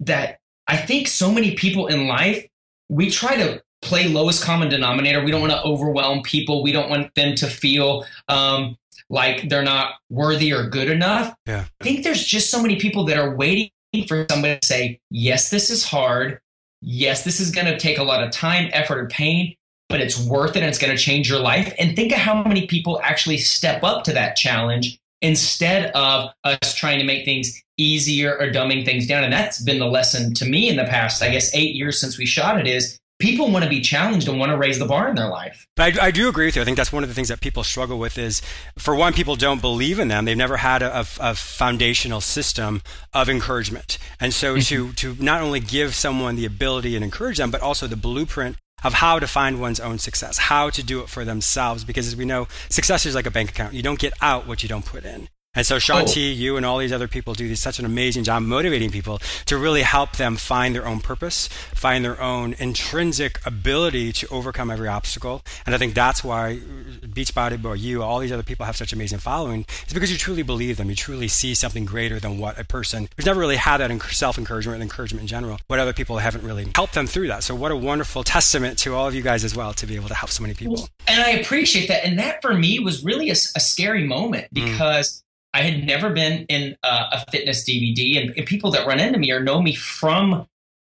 that 0.00 0.38
I 0.66 0.76
think 0.76 1.08
so 1.08 1.30
many 1.30 1.54
people 1.54 1.86
in 1.86 2.06
life, 2.06 2.46
we 2.88 3.10
try 3.10 3.36
to 3.36 3.62
play 3.80 4.08
lowest 4.08 4.42
common 4.42 4.68
denominator. 4.68 5.22
We 5.22 5.30
don't 5.30 5.40
want 5.40 5.52
to 5.52 5.62
overwhelm 5.62 6.22
people. 6.22 6.62
We 6.62 6.72
don't 6.72 6.90
want 6.90 7.14
them 7.14 7.34
to 7.36 7.46
feel 7.46 8.06
um, 8.28 8.76
like 9.10 9.48
they're 9.48 9.62
not 9.62 9.94
worthy 10.10 10.52
or 10.52 10.68
good 10.68 10.90
enough. 10.90 11.34
Yeah. 11.46 11.64
I 11.80 11.84
think 11.84 12.04
there's 12.04 12.24
just 12.24 12.50
so 12.50 12.62
many 12.62 12.76
people 12.76 13.04
that 13.04 13.18
are 13.18 13.34
waiting 13.34 13.70
for 14.08 14.26
somebody 14.30 14.58
to 14.58 14.66
say, 14.66 15.00
yes, 15.10 15.50
this 15.50 15.70
is 15.70 15.86
hard 15.86 16.40
yes, 16.84 17.24
this 17.24 17.40
is 17.40 17.50
going 17.50 17.66
to 17.66 17.78
take 17.78 17.98
a 17.98 18.02
lot 18.02 18.22
of 18.22 18.30
time, 18.30 18.68
effort, 18.72 19.00
and 19.00 19.08
pain, 19.08 19.54
but 19.88 20.00
it's 20.00 20.22
worth 20.24 20.56
it 20.56 20.60
and 20.60 20.66
it's 20.66 20.78
going 20.78 20.94
to 20.94 21.02
change 21.02 21.28
your 21.28 21.40
life. 21.40 21.72
And 21.78 21.96
think 21.96 22.12
of 22.12 22.18
how 22.18 22.42
many 22.44 22.66
people 22.66 23.00
actually 23.02 23.38
step 23.38 23.82
up 23.82 24.04
to 24.04 24.12
that 24.12 24.36
challenge 24.36 24.98
instead 25.22 25.90
of 25.92 26.30
us 26.44 26.74
trying 26.74 26.98
to 26.98 27.04
make 27.04 27.24
things 27.24 27.60
easier 27.78 28.36
or 28.38 28.52
dumbing 28.52 28.84
things 28.84 29.06
down. 29.06 29.24
And 29.24 29.32
that's 29.32 29.62
been 29.62 29.78
the 29.78 29.86
lesson 29.86 30.34
to 30.34 30.44
me 30.44 30.68
in 30.68 30.76
the 30.76 30.84
past, 30.84 31.22
I 31.22 31.30
guess, 31.30 31.54
eight 31.54 31.74
years 31.74 31.98
since 31.98 32.18
we 32.18 32.26
shot 32.26 32.60
it 32.60 32.66
is 32.66 32.98
people 33.24 33.50
want 33.50 33.64
to 33.64 33.70
be 33.70 33.80
challenged 33.80 34.28
and 34.28 34.38
want 34.38 34.50
to 34.50 34.58
raise 34.58 34.78
the 34.78 34.84
bar 34.84 35.08
in 35.08 35.14
their 35.14 35.28
life. 35.28 35.66
But 35.76 35.98
I, 35.98 36.06
I, 36.06 36.10
do 36.10 36.28
agree 36.28 36.46
with 36.46 36.56
you. 36.56 36.62
I 36.62 36.64
think 36.66 36.76
that's 36.76 36.92
one 36.92 37.02
of 37.02 37.08
the 37.08 37.14
things 37.14 37.28
that 37.28 37.40
people 37.40 37.64
struggle 37.64 37.98
with 37.98 38.18
is, 38.18 38.42
for 38.78 38.94
one, 38.94 39.14
people 39.14 39.34
don't 39.34 39.60
believe 39.60 39.98
in 39.98 40.08
them. 40.08 40.26
They've 40.26 40.36
never 40.36 40.58
had 40.58 40.82
a, 40.82 41.00
a, 41.00 41.06
a 41.20 41.34
foundational 41.34 42.20
system 42.20 42.82
of 43.14 43.28
encouragement, 43.28 43.98
and 44.20 44.34
so 44.34 44.56
mm-hmm. 44.56 44.92
to 44.92 45.14
to 45.14 45.22
not 45.22 45.40
only 45.40 45.60
give 45.60 45.94
someone 45.94 46.36
the 46.36 46.44
ability 46.44 46.94
and 46.96 47.04
encourage 47.04 47.38
them, 47.38 47.50
but 47.50 47.62
also 47.62 47.86
the 47.86 47.96
blueprint 47.96 48.56
of 48.84 48.94
how 48.94 49.18
to 49.18 49.26
find 49.26 49.60
one's 49.60 49.80
own 49.80 49.98
success, 49.98 50.36
how 50.36 50.68
to 50.68 50.82
do 50.82 51.00
it 51.00 51.08
for 51.08 51.24
themselves. 51.24 51.84
Because 51.84 52.06
as 52.06 52.16
we 52.16 52.26
know, 52.26 52.46
success 52.68 53.06
is 53.06 53.14
like 53.14 53.26
a 53.26 53.30
bank 53.30 53.50
account. 53.50 53.72
You 53.72 53.82
don't 53.82 53.98
get 53.98 54.12
out 54.20 54.46
what 54.46 54.62
you 54.62 54.68
don't 54.68 54.84
put 54.84 55.04
in. 55.04 55.28
And 55.54 55.66
so 55.66 55.78
Shaun 55.78 56.02
oh. 56.02 56.06
T, 56.06 56.32
you 56.32 56.56
and 56.56 56.66
all 56.66 56.78
these 56.78 56.92
other 56.92 57.08
people 57.08 57.34
do 57.34 57.54
such 57.54 57.78
an 57.78 57.84
amazing 57.84 58.24
job 58.24 58.42
motivating 58.42 58.90
people 58.90 59.20
to 59.46 59.56
really 59.56 59.82
help 59.82 60.16
them 60.16 60.36
find 60.36 60.74
their 60.74 60.86
own 60.86 61.00
purpose, 61.00 61.48
find 61.74 62.04
their 62.04 62.20
own 62.20 62.54
intrinsic 62.58 63.40
ability 63.46 64.12
to 64.12 64.28
overcome 64.28 64.70
every 64.70 64.88
obstacle. 64.88 65.42
And 65.66 65.74
I 65.74 65.78
think 65.78 65.94
that's 65.94 66.24
why 66.24 66.58
Beachbody 67.02 67.64
or 67.64 67.76
you, 67.76 68.02
all 68.02 68.18
these 68.18 68.32
other 68.32 68.42
people 68.42 68.66
have 68.66 68.76
such 68.76 68.92
amazing 68.92 69.18
following. 69.18 69.64
is 69.86 69.92
because 69.92 70.10
you 70.10 70.18
truly 70.18 70.42
believe 70.42 70.76
them. 70.76 70.88
You 70.88 70.96
truly 70.96 71.28
see 71.28 71.54
something 71.54 71.84
greater 71.84 72.18
than 72.18 72.38
what 72.38 72.58
a 72.58 72.64
person 72.64 73.08
who's 73.16 73.26
never 73.26 73.40
really 73.40 73.56
had 73.56 73.78
that 73.78 73.90
self-encouragement 74.02 74.74
and 74.74 74.82
encouragement 74.82 75.22
in 75.22 75.26
general, 75.26 75.58
what 75.66 75.78
other 75.78 75.92
people 75.92 76.18
haven't 76.18 76.44
really 76.44 76.66
helped 76.74 76.94
them 76.94 77.06
through 77.06 77.28
that. 77.28 77.44
So 77.44 77.54
what 77.54 77.70
a 77.70 77.76
wonderful 77.76 78.24
testament 78.24 78.78
to 78.80 78.94
all 78.94 79.06
of 79.06 79.14
you 79.14 79.22
guys 79.22 79.44
as 79.44 79.54
well 79.54 79.72
to 79.74 79.86
be 79.86 79.96
able 79.96 80.08
to 80.08 80.14
help 80.14 80.30
so 80.30 80.42
many 80.42 80.54
people. 80.54 80.88
And 81.06 81.20
I 81.20 81.30
appreciate 81.30 81.88
that. 81.88 82.04
And 82.04 82.18
that 82.18 82.42
for 82.42 82.54
me 82.54 82.78
was 82.78 83.04
really 83.04 83.28
a, 83.28 83.32
a 83.32 83.60
scary 83.60 84.06
moment 84.06 84.46
mm. 84.52 84.64
because 84.64 85.10
mm 85.10 85.20
I 85.54 85.62
had 85.62 85.86
never 85.86 86.10
been 86.10 86.44
in 86.48 86.76
uh, 86.82 87.10
a 87.12 87.30
fitness 87.30 87.64
DVD, 87.64 88.20
and, 88.20 88.36
and, 88.36 88.44
people 88.44 88.72
that 88.72 88.86
run 88.86 88.98
into 88.98 89.18
me 89.18 89.30
or 89.30 89.40
know 89.40 89.62
me 89.62 89.74
from 89.74 90.46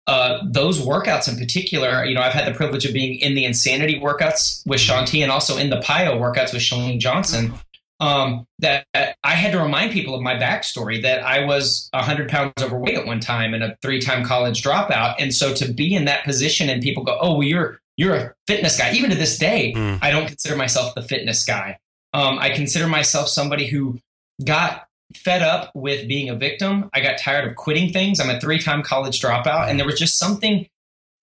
uh, 0.06 0.42
those 0.44 0.78
workouts 0.78 1.32
in 1.32 1.38
particular. 1.38 2.04
You 2.04 2.14
know, 2.14 2.20
I've 2.20 2.34
had 2.34 2.46
the 2.46 2.56
privilege 2.56 2.84
of 2.84 2.92
being 2.92 3.18
in 3.18 3.34
the 3.34 3.46
Insanity 3.46 3.98
workouts 3.98 4.64
with 4.66 4.78
Shaun 4.78 5.06
T, 5.06 5.22
and 5.22 5.32
also 5.32 5.56
in 5.56 5.70
the 5.70 5.80
PiYO 5.80 6.18
workouts 6.18 6.52
with 6.52 6.62
Chalene 6.62 7.00
Johnson. 7.00 7.54
um, 8.00 8.46
that, 8.58 8.86
that, 8.92 9.16
I 9.24 9.34
had 9.34 9.52
to 9.52 9.60
remind 9.62 9.92
people 9.92 10.14
of 10.14 10.20
my 10.20 10.34
backstory 10.34 11.02
that 11.02 11.22
I 11.22 11.44
was 11.44 11.88
100 11.92 12.28
pounds 12.28 12.52
overweight 12.60 12.98
at 12.98 13.06
one 13.06 13.20
time 13.20 13.54
and 13.54 13.62
a 13.62 13.78
three 13.82 14.00
time 14.00 14.24
college 14.24 14.62
dropout. 14.62 15.14
And 15.18 15.34
so 15.34 15.54
to 15.54 15.72
be 15.72 15.94
in 15.94 16.04
that 16.04 16.24
position 16.24 16.68
and 16.68 16.82
people 16.82 17.02
go, 17.02 17.18
oh, 17.20 17.34
well, 17.34 17.42
you're, 17.42 17.80
you're 17.96 18.14
a 18.14 18.34
fitness 18.46 18.78
guy. 18.78 18.92
Even 18.92 19.10
to 19.10 19.16
this 19.16 19.38
day, 19.38 19.72
mm. 19.74 19.98
I 20.02 20.10
don't 20.10 20.26
consider 20.26 20.56
myself 20.56 20.94
the 20.94 21.02
fitness 21.02 21.44
guy. 21.44 21.78
Um, 22.12 22.38
I 22.38 22.50
consider 22.50 22.88
myself 22.88 23.28
somebody 23.28 23.66
who 23.66 24.00
got 24.44 24.88
fed 25.14 25.42
up 25.42 25.70
with 25.74 26.08
being 26.08 26.28
a 26.28 26.36
victim. 26.36 26.88
I 26.92 27.00
got 27.00 27.18
tired 27.18 27.48
of 27.48 27.56
quitting 27.56 27.92
things. 27.92 28.20
I'm 28.20 28.30
a 28.30 28.40
three 28.40 28.58
time 28.58 28.82
college 28.82 29.20
dropout. 29.20 29.68
And 29.68 29.78
there 29.78 29.86
was 29.86 29.98
just 29.98 30.18
something, 30.18 30.68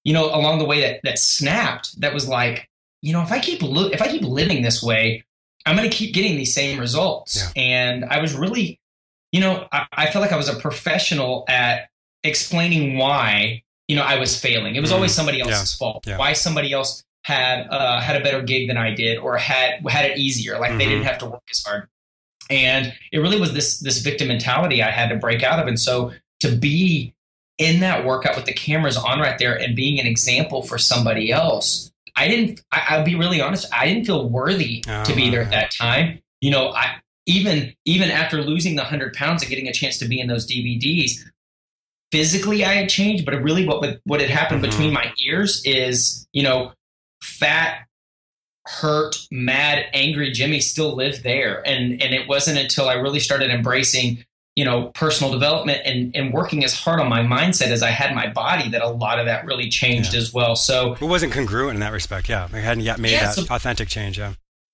you 0.03 0.13
know, 0.13 0.25
along 0.25 0.59
the 0.59 0.65
way 0.65 0.81
that, 0.81 0.99
that 1.03 1.19
snapped 1.19 1.99
that 2.01 2.13
was 2.13 2.27
like, 2.27 2.69
you 3.01 3.13
know, 3.13 3.21
if 3.21 3.31
I 3.31 3.39
keep, 3.39 3.61
lo- 3.61 3.89
if 3.91 4.01
I 4.01 4.07
keep 4.07 4.23
living 4.23 4.61
this 4.61 4.83
way, 4.83 5.23
I'm 5.65 5.75
going 5.75 5.89
to 5.89 5.95
keep 5.95 6.13
getting 6.13 6.37
these 6.37 6.53
same 6.53 6.79
results. 6.79 7.37
Yeah. 7.55 7.61
And 7.61 8.05
I 8.05 8.21
was 8.21 8.33
really, 8.33 8.79
you 9.31 9.41
know, 9.41 9.67
I, 9.71 9.85
I, 9.91 10.09
felt 10.09 10.21
like 10.21 10.31
I 10.31 10.37
was 10.37 10.49
a 10.49 10.55
professional 10.59 11.45
at 11.47 11.89
explaining 12.23 12.97
why, 12.97 13.63
you 13.87 13.95
know, 13.95 14.03
I 14.03 14.17
was 14.17 14.39
failing. 14.39 14.75
It 14.75 14.81
was 14.81 14.91
mm. 14.91 14.95
always 14.95 15.13
somebody 15.13 15.41
else's 15.41 15.73
yeah. 15.73 15.77
fault. 15.77 16.07
Yeah. 16.07 16.17
Why 16.17 16.33
somebody 16.33 16.71
else 16.71 17.03
had 17.23 17.67
uh, 17.67 17.99
had 17.99 18.19
a 18.19 18.23
better 18.23 18.41
gig 18.41 18.69
than 18.69 18.77
I 18.77 18.93
did, 18.93 19.17
or 19.17 19.35
had 19.35 19.85
had 19.89 20.05
it 20.05 20.17
easier. 20.17 20.57
Like 20.57 20.69
mm-hmm. 20.69 20.77
they 20.77 20.85
didn't 20.85 20.99
mm-hmm. 20.99 21.07
have 21.07 21.17
to 21.19 21.25
work 21.25 21.43
as 21.51 21.63
hard. 21.65 21.89
And 22.49 22.93
it 23.11 23.19
really 23.19 23.39
was 23.39 23.53
this 23.53 23.79
this 23.79 23.99
victim 23.99 24.29
mentality 24.29 24.81
I 24.81 24.91
had 24.91 25.09
to 25.09 25.15
break 25.15 25.43
out 25.43 25.59
of. 25.59 25.67
And 25.67 25.79
so 25.79 26.13
to 26.39 26.55
be 26.55 27.13
in 27.57 27.79
that 27.79 28.05
workout 28.05 28.35
with 28.35 28.45
the 28.45 28.53
cameras 28.53 28.97
on 28.97 29.19
right 29.19 29.37
there 29.39 29.59
and 29.59 29.75
being 29.75 29.99
an 29.99 30.05
example 30.05 30.61
for 30.61 30.77
somebody 30.77 31.31
else 31.31 31.91
I 32.17 32.27
didn't. 32.27 32.61
I, 32.71 32.97
will 32.97 33.05
be 33.05 33.15
really 33.15 33.39
honest. 33.39 33.71
I 33.71 33.85
didn't 33.85 34.05
feel 34.05 34.27
worthy 34.27 34.83
oh, 34.89 35.03
to 35.03 35.15
be 35.15 35.29
there 35.29 35.43
at 35.43 35.51
that 35.51 35.71
time. 35.71 36.19
You 36.41 36.49
know, 36.49 36.69
I 36.69 36.95
even 37.27 37.75
even 37.85 38.09
after 38.09 38.41
losing 38.41 38.75
the 38.75 38.83
hundred 38.83 39.13
pounds 39.13 39.43
and 39.43 39.49
getting 39.49 39.67
a 39.67 39.73
chance 39.73 39.99
to 39.99 40.07
be 40.07 40.19
in 40.19 40.27
those 40.27 40.47
DVDs, 40.47 41.11
physically 42.11 42.65
I 42.65 42.73
had 42.73 42.89
changed, 42.89 43.23
but 43.23 43.35
really 43.41 43.67
what 43.67 43.99
what 44.05 44.19
had 44.19 44.31
happened 44.31 44.63
mm-hmm. 44.63 44.71
between 44.71 44.93
my 44.93 45.13
ears 45.25 45.61
is, 45.63 46.27
you 46.33 46.41
know, 46.41 46.73
fat, 47.21 47.86
hurt, 48.67 49.15
mad, 49.31 49.85
angry 49.93 50.31
Jimmy 50.31 50.59
still 50.59 50.95
lived 50.95 51.23
there, 51.23 51.65
and 51.65 52.01
and 52.01 52.13
it 52.13 52.27
wasn't 52.27 52.57
until 52.57 52.89
I 52.89 52.93
really 52.93 53.19
started 53.19 53.49
embracing 53.49 54.25
you 54.57 54.65
know 54.65 54.87
personal 54.95 55.31
development 55.31 55.81
and, 55.85 56.13
and 56.15 56.33
working 56.33 56.65
as 56.65 56.73
hard 56.73 56.99
on 56.99 57.07
my 57.07 57.21
mindset 57.21 57.67
as 57.67 57.83
i 57.83 57.91
had 57.91 58.15
my 58.15 58.27
body 58.27 58.67
that 58.69 58.81
a 58.81 58.89
lot 58.89 59.19
of 59.19 59.27
that 59.27 59.45
really 59.45 59.69
changed 59.69 60.13
yeah. 60.13 60.19
as 60.19 60.33
well. 60.33 60.55
So 60.55 60.93
it 60.93 61.01
wasn't 61.01 61.31
congruent 61.31 61.75
in 61.75 61.79
that 61.81 61.93
respect 61.93 62.27
yeah. 62.27 62.49
I 62.51 62.57
hadn't 62.57 62.83
yet 62.83 62.99
made 62.99 63.11
yeah, 63.11 63.27
that 63.27 63.35
so, 63.35 63.43
authentic 63.53 63.87
change 63.87 64.17
yeah. 64.17 64.33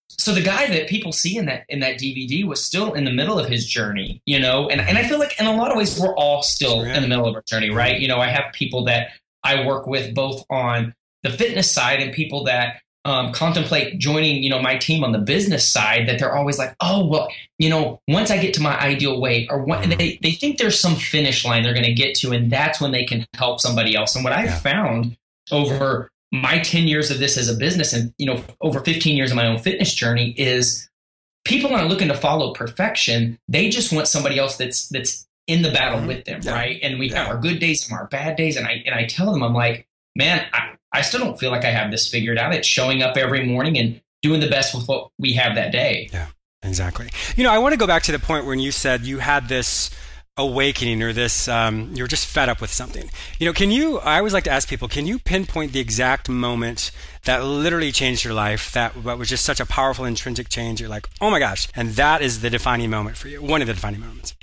So 0.10 0.34
the 0.34 0.42
guy 0.42 0.68
that 0.68 0.88
people 0.88 1.12
see 1.12 1.38
in 1.38 1.46
that 1.48 1.66
in 1.68 1.82
that 1.82 2.00
dvd 2.00 2.48
was 2.48 2.64
still 2.64 2.94
in 2.94 3.04
the 3.04 3.12
middle 3.12 3.38
of 3.38 3.50
his 3.50 3.68
journey 3.68 4.22
you 4.26 4.40
know? 4.40 4.70
And, 4.70 4.80
and 4.80 4.98
i 4.98 5.04
feel 5.04 5.20
like 5.20 5.38
in 5.40 5.46
a 5.46 5.56
lot 5.56 5.70
of 5.70 5.78
ways 5.78 6.00
we're 6.00 6.16
all 6.16 6.42
still 6.42 6.78
sure, 6.78 6.88
yeah. 6.88 6.96
in 6.96 7.02
the 7.02 7.10
middle 7.10 7.28
of 7.28 7.36
our 7.36 7.44
journey 7.44 7.70
right? 7.70 8.00
You 8.00 8.08
know 8.08 8.20
i 8.20 8.28
have 8.28 8.54
people 8.54 8.86
that 8.86 9.10
i 9.44 9.66
work 9.66 9.86
with 9.86 10.16
both 10.16 10.46
on 10.50 10.96
the 11.24 11.30
fitness 11.30 11.70
side 11.70 12.00
and 12.00 12.14
people 12.14 12.46
that 12.46 12.82
um, 13.06 13.34
contemplate 13.34 14.00
joining, 14.00 14.42
you 14.42 14.50
know, 14.50 14.62
my 14.62 14.78
team 14.78 15.04
on 15.04 15.12
the 15.12 15.20
business 15.20 15.70
side, 15.70 16.08
that 16.08 16.20
they're 16.20 16.36
always 16.36 16.58
like, 16.58 16.76
oh, 16.80 17.06
well, 17.06 17.30
you 17.60 17.70
know, 17.70 18.00
once 18.08 18.32
I 18.32 18.38
get 18.38 18.54
to 18.56 18.62
my 18.62 18.80
ideal 18.80 19.20
weight, 19.20 19.50
or 19.52 19.64
what, 19.64 19.82
mm-hmm. 19.82 19.98
they 19.98 20.20
they 20.22 20.32
think 20.32 20.58
there's 20.58 20.80
some 20.80 20.96
finish 20.96 21.44
line 21.44 21.64
they're 21.64 21.74
going 21.74 21.86
to 21.86 21.94
get 21.94 22.16
to, 22.18 22.32
and 22.32 22.52
that's 22.52 22.80
when 22.80 22.92
they 22.92 23.06
can 23.06 23.26
help 23.36 23.60
somebody 23.60 23.96
else. 23.96 24.16
And 24.16 24.24
what 24.24 24.34
I've 24.34 24.62
found 24.62 25.18
over 25.52 26.10
my 26.32 26.60
10 26.60 26.88
years 26.88 27.12
of 27.12 27.20
this 27.20 27.38
as 27.38 27.50
a 27.50 27.56
business, 27.56 27.94
and 27.94 28.14
you 28.18 28.26
know, 28.26 28.42
over 28.62 28.80
15 28.80 29.16
years 29.16 29.32
of 29.32 29.36
my 29.36 29.48
own 29.48 29.60
fitness 29.60 29.94
journey, 29.94 30.32
is 30.38 30.90
people 31.46 31.74
aren't 31.74 31.90
looking 31.90 32.08
to 32.08 32.16
follow 32.16 32.54
perfection. 32.54 33.38
They 33.50 33.70
just 33.70 33.92
want 33.92 34.08
somebody 34.08 34.40
else 34.40 34.56
that's 34.56 34.88
that's 34.88 35.28
in 35.48 35.62
the 35.62 35.72
battle 35.72 36.00
mm-hmm. 36.00 36.08
with 36.08 36.26
them, 36.26 36.40
yeah. 36.42 36.54
right? 36.54 36.80
And 36.82 37.00
we 37.00 37.10
yeah. 37.10 37.24
have 37.24 37.36
our 37.36 37.42
good 37.42 37.60
days 37.60 37.90
and 37.90 38.00
our 38.00 38.08
bad 38.08 38.38
days, 38.38 38.56
and 38.56 38.66
I 38.66 38.82
and 38.86 38.96
I 38.96 39.06
tell 39.06 39.32
them, 39.32 39.44
I'm 39.44 39.54
like, 39.54 39.88
man, 40.16 40.46
I, 40.54 40.74
I 40.94 41.02
still 41.02 41.20
don't 41.20 41.40
feel 41.40 41.52
like 41.52 41.66
I 41.66 41.72
have 41.72 41.92
this 41.92 42.08
figured 42.08 42.38
out. 42.38 42.54
It's 42.54 42.68
showing 42.68 43.02
up 43.02 43.18
every 43.18 43.46
morning 43.46 43.78
and 43.78 44.00
doing 44.22 44.40
the 44.40 44.50
best 44.50 44.74
with 44.74 44.88
what 44.88 45.10
we 45.20 45.34
have 45.34 45.56
that 45.56 45.72
day. 45.72 46.10
Yeah, 46.14 46.28
exactly. 46.62 47.10
You 47.36 47.44
know, 47.44 47.52
I 47.52 47.58
want 47.58 47.74
to 47.74 47.78
go 47.78 47.88
back 47.88 48.04
to 48.04 48.12
the 48.12 48.20
point 48.20 48.46
when 48.46 48.60
you 48.60 48.72
said 48.72 49.02
you 49.02 49.20
had 49.20 49.50
this 49.50 49.90
awakening 50.36 51.04
or 51.04 51.14
this 51.14 51.48
um, 51.48 51.92
you're 51.94 52.08
just 52.08 52.26
fed 52.26 52.50
up 52.50 52.60
with 52.60 52.74
something 52.74 53.08
you 53.38 53.46
know 53.46 53.54
can 53.54 53.70
you 53.70 54.00
i 54.00 54.18
always 54.18 54.34
like 54.34 54.44
to 54.44 54.50
ask 54.50 54.68
people 54.68 54.88
can 54.88 55.06
you 55.06 55.20
pinpoint 55.20 55.74
the 55.74 55.80
exact 55.80 56.28
moment 56.28 56.90
that 57.26 57.44
literally 57.44 57.92
changed 57.92 58.24
your 58.24 58.34
life 58.34 58.72
that, 58.72 58.96
was 58.96 59.30
just 59.30 59.46
such 59.46 59.60
a 59.60 59.66
powerful 59.66 60.06
intrinsic 60.06 60.50
change 60.50 60.82
you're 60.82 60.90
like 60.90 61.08
oh 61.22 61.30
my 61.30 61.38
gosh 61.38 61.68
and 61.76 61.92
that 61.92 62.24
is 62.24 62.42
the 62.42 62.50
defining 62.50 62.90
moment 62.90 63.16
for 63.16 63.28
you 63.28 63.44
one 63.44 63.62
of 63.62 63.68
the 63.68 63.76
defining 63.76 64.00
moments 64.00 64.34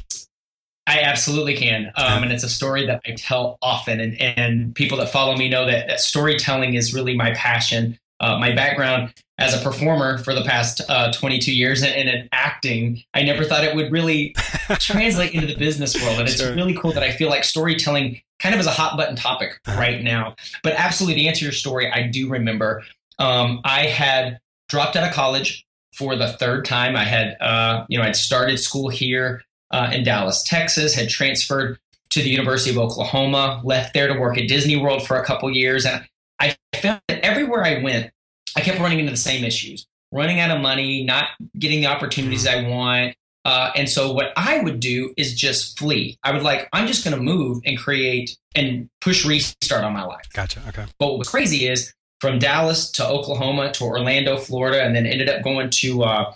I 0.91 1.03
absolutely 1.03 1.55
can. 1.55 1.93
Um, 1.95 2.25
and 2.25 2.33
it's 2.33 2.43
a 2.43 2.49
story 2.49 2.85
that 2.87 3.01
I 3.07 3.13
tell 3.13 3.59
often. 3.63 4.01
And, 4.01 4.21
and 4.21 4.75
people 4.75 4.99
that 4.99 5.09
follow 5.13 5.37
me 5.37 5.49
know 5.49 5.65
that, 5.65 5.87
that 5.87 6.01
storytelling 6.01 6.75
is 6.75 6.93
really 6.93 7.15
my 7.15 7.33
passion. 7.35 7.97
Uh, 8.19 8.37
my 8.39 8.53
background 8.53 9.15
as 9.39 9.55
a 9.55 9.63
performer 9.63 10.19
for 10.19 10.35
the 10.35 10.43
past 10.43 10.83
uh, 10.89 11.13
22 11.13 11.55
years 11.55 11.85
and, 11.85 12.09
in 12.09 12.29
acting, 12.33 13.05
I 13.15 13.23
never 13.23 13.45
thought 13.45 13.63
it 13.63 13.77
would 13.77 13.93
really 13.93 14.35
translate 14.81 15.33
into 15.33 15.47
the 15.47 15.57
business 15.57 15.95
world. 16.03 16.19
And 16.19 16.29
it's 16.29 16.41
sure. 16.41 16.55
really 16.57 16.75
cool 16.75 16.93
that 16.93 17.05
I 17.05 17.13
feel 17.13 17.31
like 17.31 17.45
storytelling 17.45 18.21
kind 18.41 18.53
of 18.53 18.61
is 18.61 18.67
a 18.67 18.73
hot 18.73 18.97
button 18.97 19.15
topic 19.15 19.61
uh-huh. 19.67 19.79
right 19.79 20.03
now. 20.03 20.35
But 20.65 20.75
absolutely, 20.75 21.23
to 21.23 21.29
answer 21.29 21.45
your 21.45 21.53
story, 21.53 21.91
I 21.91 22.09
do 22.09 22.29
remember 22.29 22.83
um, 23.21 23.61
I 23.65 23.87
had 23.87 24.41
dropped 24.69 24.97
out 24.97 25.07
of 25.07 25.15
college 25.15 25.65
for 25.95 26.17
the 26.17 26.33
third 26.33 26.65
time. 26.65 26.97
I 26.97 27.05
had, 27.05 27.37
uh, 27.41 27.87
you 27.89 27.97
know, 27.97 28.05
I'd 28.05 28.17
started 28.17 28.59
school 28.59 28.89
here 28.89 29.45
uh, 29.71 29.91
in 29.93 30.05
Dallas, 30.05 30.43
Texas, 30.43 30.95
had 30.95 31.09
transferred 31.09 31.79
to 32.11 32.23
the 32.23 32.31
University 32.31 32.71
of 32.71 32.79
Oklahoma, 32.79 33.61
left 33.65 33.95
there 33.95 34.13
to 34.13 34.19
work 34.19 34.37
at 34.37 34.49
Disney 34.49 34.77
World 34.77 35.07
for 35.07 35.17
a 35.17 35.25
couple 35.25 35.51
years. 35.51 35.87
And 35.87 36.05
I 36.41 36.57
found 36.75 37.01
that 37.09 37.21
everywhere 37.25 37.65
I 37.65 37.83
went, 37.83 38.11
I 38.57 38.61
kept 38.61 38.81
running 38.81 38.99
into 38.99 39.13
the 39.13 39.17
same 39.17 39.45
issues 39.45 39.87
running 40.13 40.41
out 40.41 40.51
of 40.51 40.61
money, 40.61 41.05
not 41.05 41.29
getting 41.59 41.81
the 41.81 41.87
opportunities 41.87 42.47
I 42.47 42.69
want. 42.69 43.15
Uh, 43.45 43.71
and 43.75 43.89
so 43.89 44.13
what 44.13 44.33
I 44.37 44.61
would 44.61 44.81
do 44.81 45.15
is 45.17 45.35
just 45.35 45.79
flee. 45.79 46.19
I 46.23 46.33
would 46.33 46.43
like, 46.43 46.69
I'm 46.73 46.87
just 46.87 47.05
going 47.05 47.17
to 47.17 47.23
move 47.23 47.63
and 47.65 47.79
create 47.79 48.37
and 48.55 48.89
push 49.01 49.25
restart 49.25 49.85
on 49.85 49.93
my 49.93 50.05
life. 50.05 50.27
Gotcha. 50.35 50.61
Okay. 50.69 50.85
But 50.99 51.09
what 51.09 51.19
was 51.19 51.29
crazy 51.29 51.67
is 51.67 51.95
from 52.21 52.39
Dallas 52.39 52.91
to 52.93 53.07
Oklahoma 53.07 53.73
to 53.73 53.85
Orlando, 53.85 54.37
Florida, 54.37 54.83
and 54.83 54.95
then 54.95 55.07
ended 55.07 55.31
up 55.31 55.43
going 55.43 55.71
to 55.71 56.03
uh, 56.03 56.33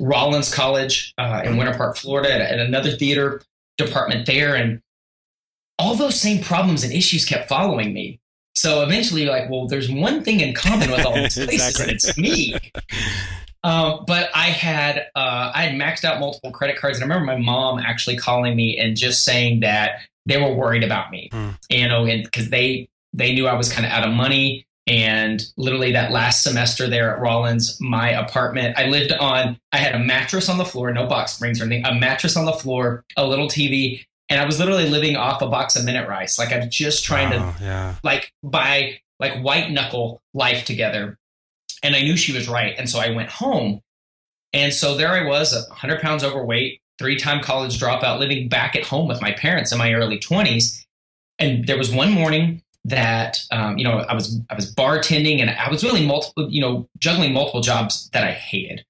Rollins 0.00 0.52
College 0.52 1.14
uh, 1.18 1.42
in 1.44 1.56
Winter 1.56 1.74
Park, 1.74 1.96
Florida, 1.96 2.32
at, 2.32 2.40
at, 2.40 2.58
another 2.58 2.92
theater 2.92 3.42
department 3.78 4.26
there, 4.26 4.54
and 4.54 4.80
all 5.78 5.94
those 5.94 6.20
same 6.20 6.42
problems 6.42 6.84
and 6.84 6.92
issues 6.92 7.24
kept 7.24 7.48
following 7.48 7.92
me. 7.92 8.20
So 8.54 8.82
eventually, 8.82 9.22
you're 9.22 9.32
like, 9.32 9.50
well, 9.50 9.66
there's 9.66 9.90
one 9.90 10.24
thing 10.24 10.40
in 10.40 10.54
common 10.54 10.90
with 10.90 11.04
all 11.04 11.14
these 11.16 11.34
places, 11.34 11.80
and 11.80 11.90
it's 11.90 12.16
me. 12.16 12.56
Um, 13.66 14.04
but 14.06 14.30
I 14.32 14.46
had 14.46 15.08
uh, 15.16 15.50
I 15.54 15.64
had 15.64 15.74
maxed 15.74 16.04
out 16.04 16.20
multiple 16.20 16.52
credit 16.52 16.76
cards, 16.76 17.00
and 17.00 17.10
I 17.10 17.14
remember 17.14 17.32
my 17.32 17.38
mom 17.44 17.78
actually 17.78 18.16
calling 18.16 18.54
me 18.54 18.78
and 18.78 18.96
just 18.96 19.24
saying 19.24 19.60
that 19.60 20.00
they 20.24 20.40
were 20.40 20.54
worried 20.54 20.84
about 20.84 21.10
me, 21.10 21.30
mm. 21.32 21.56
you 21.68 21.88
know, 21.88 22.06
and 22.06 22.22
because 22.22 22.50
they 22.50 22.88
they 23.12 23.32
knew 23.32 23.46
I 23.46 23.54
was 23.54 23.72
kind 23.72 23.84
of 23.86 23.92
out 23.92 24.06
of 24.06 24.14
money. 24.14 24.65
And 24.86 25.44
literally 25.56 25.92
that 25.92 26.12
last 26.12 26.44
semester 26.44 26.86
there 26.88 27.14
at 27.14 27.20
Rollins, 27.20 27.80
my 27.80 28.10
apartment, 28.10 28.78
I 28.78 28.86
lived 28.86 29.12
on, 29.12 29.58
I 29.72 29.78
had 29.78 29.96
a 29.96 29.98
mattress 29.98 30.48
on 30.48 30.58
the 30.58 30.64
floor, 30.64 30.92
no 30.92 31.06
box 31.06 31.32
springs 31.32 31.60
or 31.60 31.64
anything, 31.64 31.84
a 31.84 31.94
mattress 31.94 32.36
on 32.36 32.44
the 32.44 32.52
floor, 32.52 33.04
a 33.16 33.26
little 33.26 33.48
TV, 33.48 34.04
and 34.28 34.40
I 34.40 34.44
was 34.44 34.58
literally 34.58 34.88
living 34.88 35.16
off 35.16 35.42
a 35.42 35.48
box 35.48 35.76
of 35.76 35.84
minute 35.84 36.08
rice. 36.08 36.38
Like 36.38 36.52
I'm 36.52 36.70
just 36.70 37.04
trying 37.04 37.32
oh, 37.32 37.54
to 37.58 37.64
yeah. 37.64 37.94
like 38.02 38.32
buy 38.42 39.00
like 39.18 39.40
white 39.42 39.70
knuckle 39.70 40.20
life 40.34 40.64
together. 40.64 41.18
And 41.82 41.94
I 41.94 42.02
knew 42.02 42.16
she 42.16 42.32
was 42.32 42.48
right. 42.48 42.74
And 42.78 42.88
so 42.88 42.98
I 42.98 43.10
went 43.10 43.30
home. 43.30 43.80
And 44.52 44.72
so 44.72 44.96
there 44.96 45.10
I 45.10 45.26
was, 45.26 45.52
100 45.52 46.00
pounds 46.00 46.24
overweight, 46.24 46.80
three 46.98 47.16
time 47.16 47.42
college 47.42 47.78
dropout, 47.78 48.18
living 48.18 48.48
back 48.48 48.74
at 48.74 48.84
home 48.84 49.08
with 49.08 49.20
my 49.20 49.32
parents 49.32 49.72
in 49.72 49.78
my 49.78 49.92
early 49.94 50.18
20s. 50.18 50.84
And 51.38 51.66
there 51.66 51.78
was 51.78 51.92
one 51.92 52.10
morning 52.10 52.62
that 52.86 53.40
um, 53.50 53.76
you 53.78 53.84
know 53.84 53.98
I 53.98 54.14
was 54.14 54.40
I 54.48 54.54
was 54.54 54.72
bartending 54.72 55.40
and 55.40 55.50
I 55.50 55.68
was 55.68 55.82
really 55.82 56.06
multiple 56.06 56.50
you 56.50 56.60
know 56.60 56.88
juggling 56.98 57.32
multiple 57.32 57.60
jobs 57.60 58.08
that 58.12 58.24
I 58.24 58.32
hated. 58.32 58.84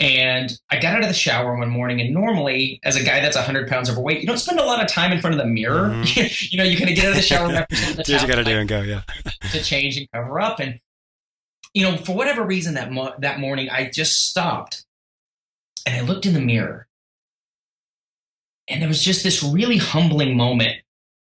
And 0.00 0.56
I 0.70 0.78
got 0.78 0.94
out 0.94 1.02
of 1.02 1.08
the 1.08 1.14
shower 1.14 1.56
one 1.56 1.70
morning, 1.70 2.00
and 2.00 2.14
normally, 2.14 2.78
as 2.84 2.94
a 2.94 3.02
guy 3.02 3.18
that's 3.18 3.34
100 3.34 3.68
pounds 3.68 3.90
overweight, 3.90 4.20
you 4.20 4.28
don't 4.28 4.38
spend 4.38 4.60
a 4.60 4.64
lot 4.64 4.80
of 4.80 4.86
time 4.86 5.10
in 5.10 5.20
front 5.20 5.34
of 5.34 5.40
the 5.44 5.46
mirror. 5.46 5.88
Mm-hmm. 5.88 6.46
you 6.52 6.58
know, 6.58 6.62
you 6.62 6.78
kind 6.78 6.88
of 6.88 6.94
get 6.94 7.06
out 7.06 7.10
of 7.10 7.16
the 7.16 7.22
shower, 7.22 7.48
represent 7.48 7.96
the 7.96 8.12
you 8.22 8.28
got 8.28 8.36
to 8.36 8.44
do 8.44 8.58
and 8.58 8.68
go, 8.68 8.80
yeah, 8.82 9.02
to 9.50 9.60
change 9.60 9.96
and 9.96 10.08
cover 10.12 10.38
up. 10.38 10.60
And 10.60 10.78
you 11.74 11.82
know, 11.82 11.96
for 11.96 12.14
whatever 12.14 12.44
reason, 12.44 12.74
that 12.74 12.92
mo- 12.92 13.14
that 13.18 13.40
morning, 13.40 13.70
I 13.70 13.90
just 13.90 14.28
stopped 14.28 14.84
and 15.84 15.96
I 15.96 16.02
looked 16.02 16.26
in 16.26 16.34
the 16.34 16.40
mirror, 16.40 16.86
and 18.68 18.80
there 18.80 18.88
was 18.88 19.02
just 19.02 19.24
this 19.24 19.42
really 19.42 19.78
humbling 19.78 20.36
moment 20.36 20.76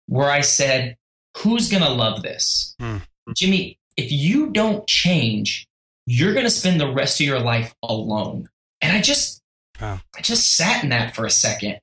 where 0.05 0.29
I 0.29 0.41
said, 0.41 0.97
who's 1.37 1.69
going 1.69 1.83
to 1.83 1.89
love 1.89 2.23
this? 2.23 2.75
Hmm. 2.79 2.97
Jimmy, 3.35 3.77
if 3.95 4.11
you 4.11 4.49
don't 4.51 4.87
change, 4.87 5.67
you're 6.05 6.33
going 6.33 6.45
to 6.45 6.51
spend 6.51 6.79
the 6.79 6.91
rest 6.91 7.19
of 7.19 7.27
your 7.27 7.39
life 7.39 7.75
alone. 7.83 8.49
And 8.81 8.95
I 8.95 9.01
just, 9.01 9.41
Wow. 9.81 9.99
I 10.15 10.21
just 10.21 10.55
sat 10.55 10.83
in 10.83 10.89
that 10.89 11.15
for 11.15 11.25
a 11.25 11.29
second. 11.29 11.79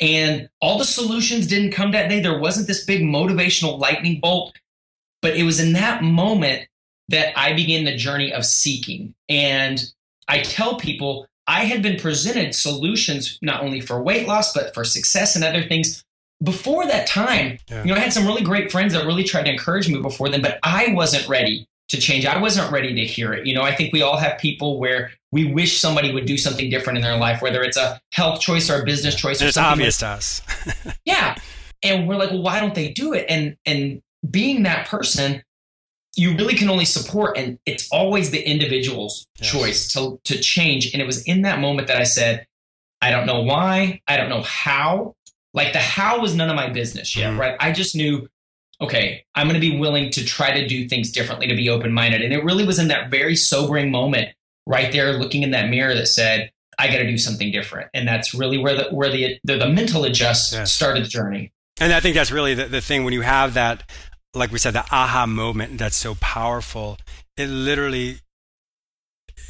And 0.00 0.48
all 0.60 0.78
the 0.78 0.84
solutions 0.84 1.46
didn't 1.46 1.72
come 1.72 1.92
that 1.92 2.08
day. 2.08 2.20
There 2.20 2.38
wasn't 2.38 2.66
this 2.66 2.84
big 2.84 3.02
motivational 3.02 3.78
lightning 3.78 4.20
bolt. 4.20 4.56
But 5.22 5.36
it 5.36 5.44
was 5.44 5.60
in 5.60 5.72
that 5.72 6.02
moment 6.02 6.68
that 7.08 7.38
I 7.38 7.52
began 7.52 7.84
the 7.84 7.96
journey 7.96 8.32
of 8.32 8.44
seeking. 8.44 9.14
And 9.28 9.82
I 10.28 10.40
tell 10.40 10.76
people 10.76 11.26
I 11.46 11.64
had 11.64 11.82
been 11.82 11.98
presented 11.98 12.54
solutions 12.54 13.38
not 13.40 13.62
only 13.62 13.80
for 13.80 14.02
weight 14.02 14.26
loss, 14.26 14.52
but 14.52 14.74
for 14.74 14.84
success 14.84 15.36
and 15.36 15.44
other 15.44 15.62
things 15.62 16.04
before 16.42 16.86
that 16.86 17.06
time. 17.06 17.58
Yeah. 17.68 17.82
You 17.82 17.90
know, 17.90 17.96
I 17.96 18.00
had 18.00 18.12
some 18.12 18.26
really 18.26 18.42
great 18.42 18.70
friends 18.70 18.92
that 18.92 19.06
really 19.06 19.24
tried 19.24 19.44
to 19.44 19.50
encourage 19.50 19.88
me 19.88 20.00
before 20.00 20.28
then, 20.28 20.42
but 20.42 20.58
I 20.62 20.92
wasn't 20.92 21.28
ready 21.28 21.68
to 21.88 21.98
change. 21.98 22.26
I 22.26 22.38
wasn't 22.40 22.70
ready 22.72 22.94
to 22.94 23.04
hear 23.04 23.32
it. 23.32 23.46
You 23.46 23.54
know, 23.54 23.62
I 23.62 23.74
think 23.74 23.92
we 23.92 24.02
all 24.02 24.16
have 24.16 24.38
people 24.38 24.78
where 24.78 25.12
we 25.32 25.52
wish 25.52 25.80
somebody 25.80 26.12
would 26.12 26.26
do 26.26 26.36
something 26.36 26.68
different 26.68 26.98
in 26.98 27.02
their 27.02 27.16
life, 27.16 27.40
whether 27.40 27.62
it's 27.62 27.76
a 27.76 28.00
health 28.12 28.40
choice 28.40 28.68
or 28.68 28.82
a 28.82 28.84
business 28.84 29.14
choice. 29.14 29.40
And 29.40 29.48
it's 29.48 29.56
obvious 29.56 30.02
like, 30.02 30.10
to 30.10 30.16
us. 30.16 30.42
yeah. 31.04 31.36
And 31.82 32.08
we're 32.08 32.16
like, 32.16 32.30
well, 32.30 32.42
why 32.42 32.60
don't 32.60 32.74
they 32.74 32.90
do 32.90 33.12
it? 33.12 33.26
And 33.28 33.56
and 33.64 34.02
being 34.28 34.64
that 34.64 34.88
person, 34.88 35.42
you 36.16 36.34
really 36.34 36.54
can 36.54 36.68
only 36.68 36.86
support 36.86 37.36
and 37.36 37.58
it's 37.66 37.88
always 37.92 38.30
the 38.30 38.42
individual's 38.42 39.26
yes. 39.38 39.52
choice 39.52 39.92
to 39.92 40.18
to 40.24 40.40
change 40.40 40.92
and 40.92 41.02
it 41.02 41.06
was 41.06 41.22
in 41.24 41.42
that 41.42 41.60
moment 41.60 41.88
that 41.88 41.98
i 41.98 42.04
said 42.04 42.46
i 43.02 43.10
don't 43.10 43.26
know 43.26 43.42
why 43.42 44.00
i 44.08 44.16
don't 44.16 44.30
know 44.30 44.42
how 44.42 45.14
like 45.56 45.72
the 45.72 45.80
how 45.80 46.20
was 46.20 46.36
none 46.36 46.48
of 46.48 46.54
my 46.54 46.68
business 46.68 47.16
yet 47.16 47.32
mm. 47.32 47.38
right 47.38 47.56
i 47.58 47.72
just 47.72 47.96
knew 47.96 48.28
okay 48.80 49.24
i'm 49.34 49.48
going 49.48 49.60
to 49.60 49.70
be 49.70 49.76
willing 49.78 50.10
to 50.10 50.24
try 50.24 50.52
to 50.52 50.68
do 50.68 50.88
things 50.88 51.10
differently 51.10 51.48
to 51.48 51.56
be 51.56 51.68
open-minded 51.68 52.22
and 52.22 52.32
it 52.32 52.44
really 52.44 52.64
was 52.64 52.78
in 52.78 52.88
that 52.88 53.10
very 53.10 53.34
sobering 53.34 53.90
moment 53.90 54.28
right 54.66 54.92
there 54.92 55.14
looking 55.14 55.42
in 55.42 55.50
that 55.50 55.68
mirror 55.68 55.94
that 55.94 56.06
said 56.06 56.50
i 56.78 56.86
got 56.86 56.98
to 56.98 57.06
do 57.06 57.18
something 57.18 57.50
different 57.50 57.90
and 57.94 58.06
that's 58.06 58.32
really 58.32 58.58
where 58.58 58.76
the 58.76 58.84
where 58.90 59.10
the 59.10 59.40
the, 59.42 59.56
the 59.56 59.68
mental 59.68 60.04
adjust 60.04 60.54
started 60.66 61.04
the 61.04 61.08
journey 61.08 61.52
and 61.78 61.92
I 61.92 62.00
think 62.00 62.14
that's 62.14 62.30
really 62.30 62.54
the, 62.54 62.64
the 62.64 62.80
thing 62.80 63.04
when 63.04 63.12
you 63.12 63.20
have 63.20 63.52
that 63.52 63.82
like 64.36 64.52
we 64.52 64.58
said, 64.58 64.74
the 64.74 64.84
aha 64.92 65.26
moment 65.26 65.78
that's 65.78 65.96
so 65.96 66.14
powerful. 66.16 66.98
It 67.36 67.48
literally, 67.48 68.18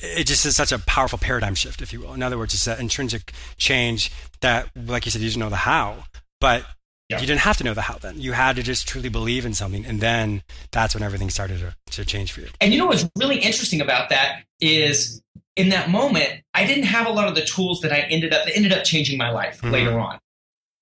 it 0.00 0.26
just 0.26 0.44
is 0.44 0.56
such 0.56 0.72
a 0.72 0.78
powerful 0.80 1.18
paradigm 1.18 1.54
shift, 1.54 1.82
if 1.82 1.92
you 1.92 2.00
will. 2.00 2.14
In 2.14 2.22
other 2.22 2.38
words, 2.38 2.54
it's 2.54 2.64
that 2.64 2.80
intrinsic 2.80 3.32
change 3.56 4.12
that, 4.40 4.68
like 4.76 5.04
you 5.04 5.10
said, 5.10 5.22
you 5.22 5.28
didn't 5.28 5.40
know 5.40 5.48
the 5.48 5.56
how, 5.56 6.04
but 6.40 6.64
yeah. 7.08 7.20
you 7.20 7.26
didn't 7.26 7.40
have 7.40 7.56
to 7.58 7.64
know 7.64 7.74
the 7.74 7.82
how 7.82 7.98
then. 7.98 8.20
You 8.20 8.32
had 8.32 8.56
to 8.56 8.62
just 8.62 8.86
truly 8.86 9.08
believe 9.08 9.46
in 9.46 9.54
something. 9.54 9.86
And 9.86 10.00
then 10.00 10.42
that's 10.70 10.94
when 10.94 11.02
everything 11.02 11.30
started 11.30 11.60
to, 11.60 11.74
to 11.92 12.04
change 12.04 12.32
for 12.32 12.40
you. 12.40 12.48
And 12.60 12.72
you 12.72 12.78
know 12.78 12.86
what's 12.86 13.08
really 13.16 13.38
interesting 13.38 13.80
about 13.80 14.10
that 14.10 14.42
is 14.60 15.22
in 15.56 15.70
that 15.70 15.88
moment, 15.88 16.42
I 16.52 16.66
didn't 16.66 16.84
have 16.84 17.06
a 17.06 17.10
lot 17.10 17.28
of 17.28 17.34
the 17.34 17.44
tools 17.44 17.80
that 17.80 17.92
I 17.92 18.00
ended 18.10 18.34
up, 18.34 18.44
that 18.44 18.54
ended 18.54 18.72
up 18.72 18.84
changing 18.84 19.18
my 19.18 19.30
life 19.30 19.60
mm-hmm. 19.60 19.72
later 19.72 19.98
on. 19.98 20.18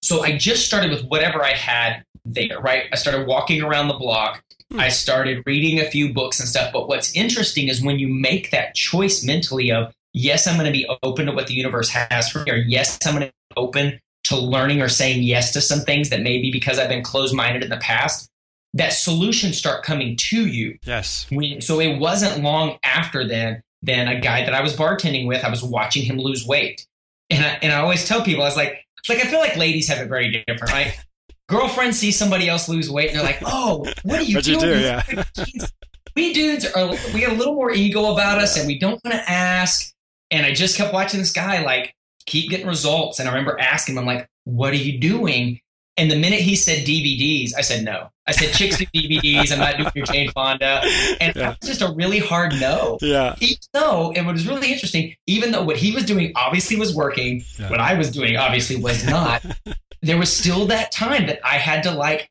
So 0.03 0.23
I 0.23 0.37
just 0.37 0.67
started 0.67 0.91
with 0.91 1.05
whatever 1.07 1.43
I 1.43 1.53
had 1.53 2.05
there, 2.25 2.61
right? 2.61 2.85
I 2.93 2.97
started 2.97 3.27
walking 3.27 3.63
around 3.63 3.89
the 3.89 3.95
block. 3.95 4.43
Hmm. 4.71 4.81
I 4.81 4.89
started 4.89 5.43
reading 5.47 5.81
a 5.81 5.91
few 5.91 6.13
books 6.13 6.41
and 6.41 6.49
stuff. 6.49 6.73
But 6.73 6.89
what's 6.89 7.15
interesting 7.15 7.69
is 7.69 7.83
when 7.83 7.99
you 7.99 8.09
make 8.09 8.51
that 8.51 8.75
choice 8.75 9.25
mentally 9.25 9.71
of, 9.71 9.93
yes, 10.13 10.47
I'm 10.47 10.55
going 10.55 10.67
to 10.67 10.73
be 10.73 10.89
open 11.03 11.27
to 11.27 11.33
what 11.33 11.47
the 11.47 11.55
universe 11.55 11.91
has 11.91 12.29
for 12.31 12.45
me, 12.45 12.51
or 12.51 12.57
yes, 12.57 12.99
I'm 13.07 13.15
going 13.15 13.27
to 13.27 13.33
be 13.33 13.55
open 13.57 14.01
to 14.25 14.37
learning 14.39 14.81
or 14.81 14.89
saying 14.89 15.23
yes 15.23 15.53
to 15.53 15.61
some 15.61 15.81
things 15.81 16.11
that 16.11 16.23
maybe 16.23 16.51
because 16.51 16.79
I've 16.79 16.89
been 16.89 17.03
closed 17.03 17.35
minded 17.35 17.63
in 17.63 17.69
the 17.69 17.77
past, 17.77 18.31
that 18.73 18.93
solutions 18.93 19.59
start 19.59 19.85
coming 19.85 20.17
to 20.17 20.47
you. 20.47 20.79
Yes. 20.85 21.27
When, 21.31 21.61
so 21.61 21.79
it 21.81 21.99
wasn't 21.99 22.43
long 22.43 22.79
after 22.83 23.27
then, 23.27 23.63
then 23.83 24.09
a 24.09 24.19
guy 24.19 24.45
that 24.45 24.55
I 24.55 24.63
was 24.63 24.75
bartending 24.75 25.27
with, 25.27 25.45
I 25.45 25.51
was 25.51 25.63
watching 25.63 26.05
him 26.05 26.19
lose 26.19 26.47
weight. 26.47 26.87
And 27.31 27.45
I, 27.45 27.59
and 27.63 27.73
I 27.73 27.81
always 27.81 28.09
tell 28.09 28.23
people, 28.23 28.43
I 28.43 28.47
was 28.47 28.57
like, 28.57 28.85
it's 28.99 29.09
like 29.09 29.19
I 29.19 29.29
feel 29.29 29.41
like 29.41 29.57
ladies 29.57 29.89
have 29.89 29.99
it 29.99 30.09
very 30.09 30.43
different, 30.47 30.73
right? 30.73 30.99
Girlfriend 31.49 31.95
sees 31.95 32.19
somebody 32.19 32.49
else 32.49 32.69
lose 32.69 32.91
weight 32.91 33.11
and 33.11 33.19
they're 33.19 33.25
like, 33.25 33.41
"Oh, 33.45 33.87
what 34.03 34.21
are 34.21 34.23
you 34.23 34.41
doing?" 34.41 34.61
You 34.61 34.75
do, 34.75 34.81
yeah. 34.81 35.25
we 36.17 36.33
dudes 36.33 36.67
are 36.67 36.91
we 37.13 37.21
have 37.23 37.33
a 37.33 37.37
little 37.37 37.55
more 37.55 37.73
ego 37.73 38.13
about 38.13 38.39
us, 38.39 38.57
and 38.59 38.67
we 38.67 38.79
don't 38.79 39.01
want 39.05 39.15
to 39.15 39.31
ask. 39.31 39.93
And 40.31 40.47
I 40.47 40.53
just 40.53 40.77
kept 40.77 40.93
watching 40.93 41.21
this 41.21 41.33
guy 41.33 41.63
like 41.65 41.95
keep 42.27 42.51
getting 42.51 42.67
results, 42.67 43.19
and 43.19 43.29
I 43.29 43.33
remember 43.33 43.59
asking 43.61 43.95
him, 43.95 44.01
"I'm 44.01 44.07
like, 44.07 44.29
what 44.45 44.73
are 44.73 44.77
you 44.77 44.99
doing?" 44.99 45.61
And 45.97 46.11
the 46.11 46.17
minute 46.17 46.41
he 46.41 46.57
said 46.57 46.85
DVDs, 46.85 47.53
I 47.57 47.61
said 47.61 47.85
no. 47.85 48.11
I 48.27 48.33
said 48.33 48.53
chicks 48.55 48.79
do 48.79 48.87
DVDs. 48.87 49.53
I'm 49.53 49.59
not 49.59 49.77
doing 49.77 49.91
your 49.95 50.07
Jane 50.07 50.31
Fonda, 50.31 50.81
and 51.21 51.37
yeah. 51.37 51.51
that 51.51 51.61
was 51.61 51.69
just 51.69 51.83
a 51.83 51.93
really 51.93 52.19
hard 52.19 52.53
no. 52.59 52.99
Yeah. 53.03 53.37
Even 53.41 53.59
though, 53.73 54.13
and 54.13 54.27
what 54.27 54.33
was 54.33 54.47
really 54.49 54.73
interesting, 54.73 55.15
even 55.27 55.53
though 55.53 55.63
what 55.63 55.77
he 55.77 55.93
was 55.93 56.05
doing 56.05 56.33
obviously 56.35 56.77
was 56.77 56.95
working, 56.95 57.45
yeah. 57.59 57.69
what 57.69 57.81
I 57.81 57.95
was 57.95 58.11
doing 58.11 58.37
obviously 58.37 58.77
was 58.77 59.05
not. 59.07 59.45
there 60.05 60.19
was 60.19 60.33
still 60.33 60.67
that 60.67 60.93
time 60.93 61.27
that 61.27 61.41
I 61.45 61.57
had 61.57 61.83
to 61.85 61.91
like 61.91 62.31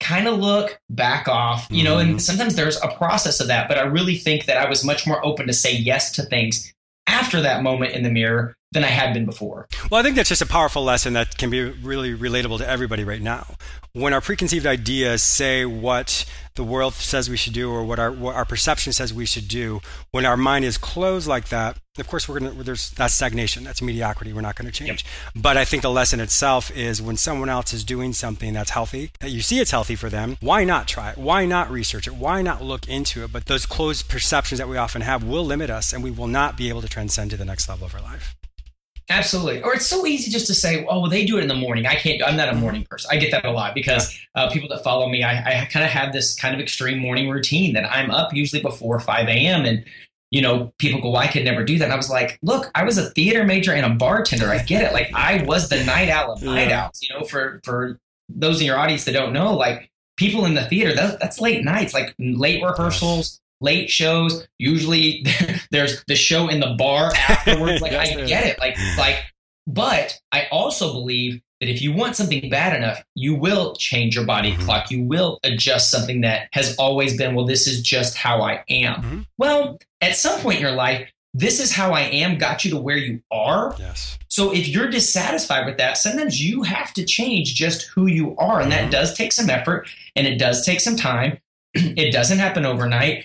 kind 0.00 0.28
of 0.28 0.38
look 0.38 0.78
back 0.90 1.26
off, 1.26 1.66
you 1.70 1.82
know, 1.82 1.96
mm-hmm. 1.96 2.10
and 2.10 2.22
sometimes 2.22 2.54
there's 2.54 2.80
a 2.82 2.88
process 2.88 3.40
of 3.40 3.48
that, 3.48 3.66
but 3.66 3.78
I 3.78 3.82
really 3.82 4.16
think 4.16 4.44
that 4.44 4.58
I 4.58 4.68
was 4.68 4.84
much 4.84 5.06
more 5.06 5.24
open 5.24 5.46
to 5.46 5.52
say 5.52 5.74
yes 5.74 6.12
to 6.12 6.22
things 6.22 6.72
after 7.06 7.40
that 7.40 7.62
moment 7.62 7.92
in 7.92 8.02
the 8.02 8.10
mirror 8.10 8.54
than 8.72 8.84
I 8.84 8.88
had 8.88 9.14
been 9.14 9.24
before. 9.24 9.66
Well, 9.90 9.98
I 9.98 10.02
think 10.02 10.16
that's 10.16 10.28
just 10.28 10.42
a 10.42 10.46
powerful 10.46 10.84
lesson 10.84 11.14
that 11.14 11.38
can 11.38 11.48
be 11.48 11.62
really 11.62 12.14
relatable 12.14 12.58
to 12.58 12.68
everybody 12.68 13.02
right 13.02 13.22
now. 13.22 13.56
When 13.98 14.12
our 14.12 14.20
preconceived 14.20 14.64
ideas 14.64 15.24
say 15.24 15.64
what 15.64 16.24
the 16.54 16.62
world 16.62 16.94
says 16.94 17.28
we 17.28 17.36
should 17.36 17.52
do 17.52 17.68
or 17.72 17.82
what 17.82 17.98
our 17.98 18.12
what 18.12 18.36
our 18.36 18.44
perception 18.44 18.92
says 18.92 19.12
we 19.12 19.26
should 19.26 19.48
do, 19.48 19.80
when 20.12 20.24
our 20.24 20.36
mind 20.36 20.64
is 20.64 20.78
closed 20.78 21.26
like 21.26 21.48
that, 21.48 21.78
of 21.98 22.06
course 22.06 22.28
we're 22.28 22.38
gonna 22.38 22.62
there's 22.62 22.90
that's 22.90 23.14
stagnation, 23.14 23.64
that's 23.64 23.82
mediocrity. 23.82 24.32
We're 24.32 24.40
not 24.40 24.54
going 24.54 24.70
to 24.70 24.72
change. 24.72 25.04
Yep. 25.04 25.42
But 25.42 25.56
I 25.56 25.64
think 25.64 25.82
the 25.82 25.90
lesson 25.90 26.20
itself 26.20 26.70
is 26.76 27.02
when 27.02 27.16
someone 27.16 27.48
else 27.48 27.72
is 27.72 27.82
doing 27.82 28.12
something 28.12 28.52
that's 28.52 28.70
healthy, 28.70 29.10
that 29.18 29.30
you 29.30 29.40
see 29.40 29.58
it's 29.58 29.72
healthy 29.72 29.96
for 29.96 30.08
them, 30.08 30.36
why 30.40 30.62
not 30.62 30.86
try 30.86 31.10
it? 31.10 31.18
Why 31.18 31.44
not 31.44 31.68
research 31.68 32.06
it? 32.06 32.14
Why 32.14 32.40
not 32.40 32.62
look 32.62 32.88
into 32.88 33.24
it? 33.24 33.32
But 33.32 33.46
those 33.46 33.66
closed 33.66 34.08
perceptions 34.08 34.60
that 34.60 34.68
we 34.68 34.76
often 34.76 35.02
have 35.02 35.24
will 35.24 35.44
limit 35.44 35.70
us, 35.70 35.92
and 35.92 36.04
we 36.04 36.12
will 36.12 36.28
not 36.28 36.56
be 36.56 36.68
able 36.68 36.82
to 36.82 36.88
transcend 36.88 37.32
to 37.32 37.36
the 37.36 37.44
next 37.44 37.68
level 37.68 37.86
of 37.86 37.96
our 37.96 38.02
life. 38.02 38.37
Absolutely. 39.10 39.62
Or 39.62 39.74
it's 39.74 39.86
so 39.86 40.06
easy 40.06 40.30
just 40.30 40.46
to 40.48 40.54
say, 40.54 40.84
oh, 40.84 41.00
well, 41.00 41.10
they 41.10 41.24
do 41.24 41.38
it 41.38 41.42
in 41.42 41.48
the 41.48 41.54
morning. 41.54 41.86
I 41.86 41.94
can't, 41.94 42.22
I'm 42.22 42.36
not 42.36 42.50
a 42.50 42.54
morning 42.54 42.86
person. 42.88 43.08
I 43.10 43.16
get 43.16 43.30
that 43.30 43.44
a 43.44 43.50
lot 43.50 43.74
because 43.74 44.18
uh, 44.34 44.50
people 44.50 44.68
that 44.68 44.84
follow 44.84 45.08
me, 45.08 45.22
I, 45.22 45.62
I 45.62 45.64
kind 45.66 45.84
of 45.84 45.90
have 45.90 46.12
this 46.12 46.34
kind 46.34 46.54
of 46.54 46.60
extreme 46.60 46.98
morning 46.98 47.30
routine 47.30 47.72
that 47.72 47.90
I'm 47.90 48.10
up 48.10 48.34
usually 48.34 48.60
before 48.60 49.00
5 49.00 49.28
a.m. 49.28 49.64
And, 49.64 49.84
you 50.30 50.42
know, 50.42 50.74
people 50.78 51.00
go, 51.00 51.10
well, 51.10 51.22
I 51.22 51.26
could 51.26 51.44
never 51.44 51.64
do 51.64 51.78
that. 51.78 51.84
And 51.84 51.92
I 51.92 51.96
was 51.96 52.10
like, 52.10 52.38
look, 52.42 52.70
I 52.74 52.84
was 52.84 52.98
a 52.98 53.08
theater 53.10 53.44
major 53.44 53.72
and 53.72 53.86
a 53.86 53.94
bartender. 53.94 54.50
I 54.50 54.62
get 54.62 54.82
it. 54.82 54.92
Like 54.92 55.10
I 55.14 55.42
was 55.44 55.70
the 55.70 55.82
night 55.84 56.10
owl 56.10 56.32
of 56.32 56.42
night 56.42 56.70
owls, 56.70 57.00
you 57.00 57.14
know, 57.14 57.24
for, 57.24 57.60
for 57.64 57.98
those 58.28 58.60
in 58.60 58.66
your 58.66 58.76
audience 58.76 59.06
that 59.06 59.12
don't 59.12 59.32
know, 59.32 59.54
like 59.54 59.90
people 60.16 60.44
in 60.44 60.52
the 60.52 60.66
theater, 60.66 60.94
that's, 60.94 61.16
that's 61.16 61.40
late 61.40 61.64
nights, 61.64 61.94
like 61.94 62.14
late 62.18 62.62
rehearsals 62.62 63.40
late 63.60 63.90
shows. 63.90 64.46
Usually 64.58 65.24
there's 65.70 66.04
the 66.06 66.16
show 66.16 66.48
in 66.48 66.60
the 66.60 66.74
bar 66.78 67.12
afterwards. 67.28 67.80
Like 67.80 67.92
I 67.92 68.24
get 68.26 68.46
it. 68.46 68.58
Like 68.58 68.76
like 68.96 69.24
but 69.66 70.18
I 70.32 70.46
also 70.50 70.92
believe 70.92 71.42
that 71.60 71.68
if 71.68 71.82
you 71.82 71.92
want 71.92 72.16
something 72.16 72.48
bad 72.48 72.74
enough, 72.76 73.02
you 73.14 73.34
will 73.34 73.74
change 73.76 74.14
your 74.14 74.24
body 74.24 74.52
mm-hmm. 74.52 74.62
clock. 74.62 74.90
You 74.90 75.02
will 75.02 75.40
adjust 75.42 75.90
something 75.90 76.22
that 76.22 76.48
has 76.52 76.76
always 76.76 77.16
been, 77.16 77.34
well, 77.34 77.44
this 77.44 77.66
is 77.66 77.82
just 77.82 78.16
how 78.16 78.40
I 78.42 78.64
am. 78.70 78.94
Mm-hmm. 78.94 79.20
Well, 79.36 79.78
at 80.00 80.16
some 80.16 80.40
point 80.40 80.56
in 80.56 80.62
your 80.62 80.72
life, 80.72 81.10
this 81.34 81.60
is 81.60 81.72
how 81.72 81.92
I 81.92 82.02
am 82.02 82.38
got 82.38 82.64
you 82.64 82.70
to 82.70 82.78
where 82.78 82.96
you 82.96 83.20
are. 83.30 83.74
Yes. 83.78 84.18
So 84.28 84.54
if 84.54 84.68
you're 84.68 84.88
dissatisfied 84.88 85.66
with 85.66 85.76
that, 85.78 85.98
sometimes 85.98 86.42
you 86.42 86.62
have 86.62 86.92
to 86.94 87.04
change 87.04 87.54
just 87.54 87.82
who 87.88 88.06
you 88.06 88.36
are. 88.36 88.60
And 88.60 88.72
mm-hmm. 88.72 88.90
that 88.90 88.92
does 88.92 89.14
take 89.14 89.32
some 89.32 89.50
effort 89.50 89.88
and 90.16 90.26
it 90.26 90.38
does 90.38 90.64
take 90.64 90.80
some 90.80 90.96
time. 90.96 91.38
it 91.74 92.12
doesn't 92.12 92.38
happen 92.38 92.64
overnight, 92.64 93.24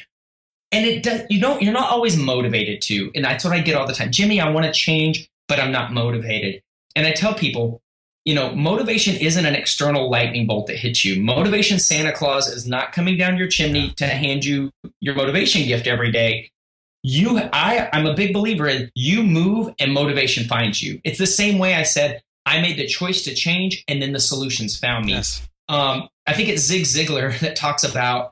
and 0.74 0.86
it 0.86 1.04
does 1.04 1.22
you 1.30 1.40
don't 1.40 1.62
you're 1.62 1.74
not 1.74 1.90
always 1.90 2.18
motivated 2.18 2.82
to 2.82 3.12
and 3.16 3.24
that's 3.24 3.44
what 3.46 3.54
i 3.54 3.60
get 3.60 3.76
all 3.76 3.88
the 3.88 3.94
time. 3.94 4.12
Jimmy 4.12 4.42
i 4.42 4.50
want 4.50 4.66
to 4.66 4.72
change 4.72 5.30
but 5.48 5.60
i'm 5.60 5.72
not 5.72 5.94
motivated. 5.94 6.62
And 6.96 7.08
i 7.08 7.12
tell 7.12 7.34
people 7.34 7.82
you 8.26 8.34
know 8.34 8.54
motivation 8.56 9.16
isn't 9.16 9.46
an 9.46 9.56
external 9.56 10.10
lightning 10.10 10.48
bolt 10.48 10.68
that 10.68 10.78
hits 10.78 11.06
you. 11.06 11.22
Motivation 11.22 11.80
santa 11.80 12.12
claus 12.12 12.48
is 12.48 12.68
not 12.68 12.92
coming 12.92 13.18
down 13.18 13.38
your 13.38 13.48
chimney 13.48 13.92
to 13.92 14.08
hand 14.08 14.44
you 14.44 14.72
your 15.00 15.16
motivation 15.16 15.66
gift 15.68 15.88
every 15.88 16.12
day. 16.12 16.50
You 17.04 17.38
i 17.54 17.90
i'm 17.94 18.06
a 18.06 18.16
big 18.16 18.34
believer 18.34 18.68
in 18.68 18.92
you 18.96 19.24
move 19.24 19.74
and 19.80 19.94
motivation 19.94 20.46
finds 20.46 20.82
you. 20.82 21.00
It's 21.04 21.20
the 21.20 21.28
same 21.28 21.60
way 21.60 21.76
i 21.76 21.84
said 21.84 22.22
i 22.46 22.62
made 22.62 22.78
the 22.78 22.88
choice 22.88 23.24
to 23.24 23.36
change 23.36 23.84
and 23.88 24.02
then 24.02 24.12
the 24.14 24.20
solutions 24.20 24.78
found 24.78 25.06
me. 25.06 25.14
Yes. 25.14 25.48
um, 25.70 26.10
i 26.26 26.34
think 26.34 26.50
it's 26.50 26.64
zig 26.64 26.84
ziglar 26.84 27.38
that 27.42 27.56
talks 27.56 27.84
about 27.84 28.32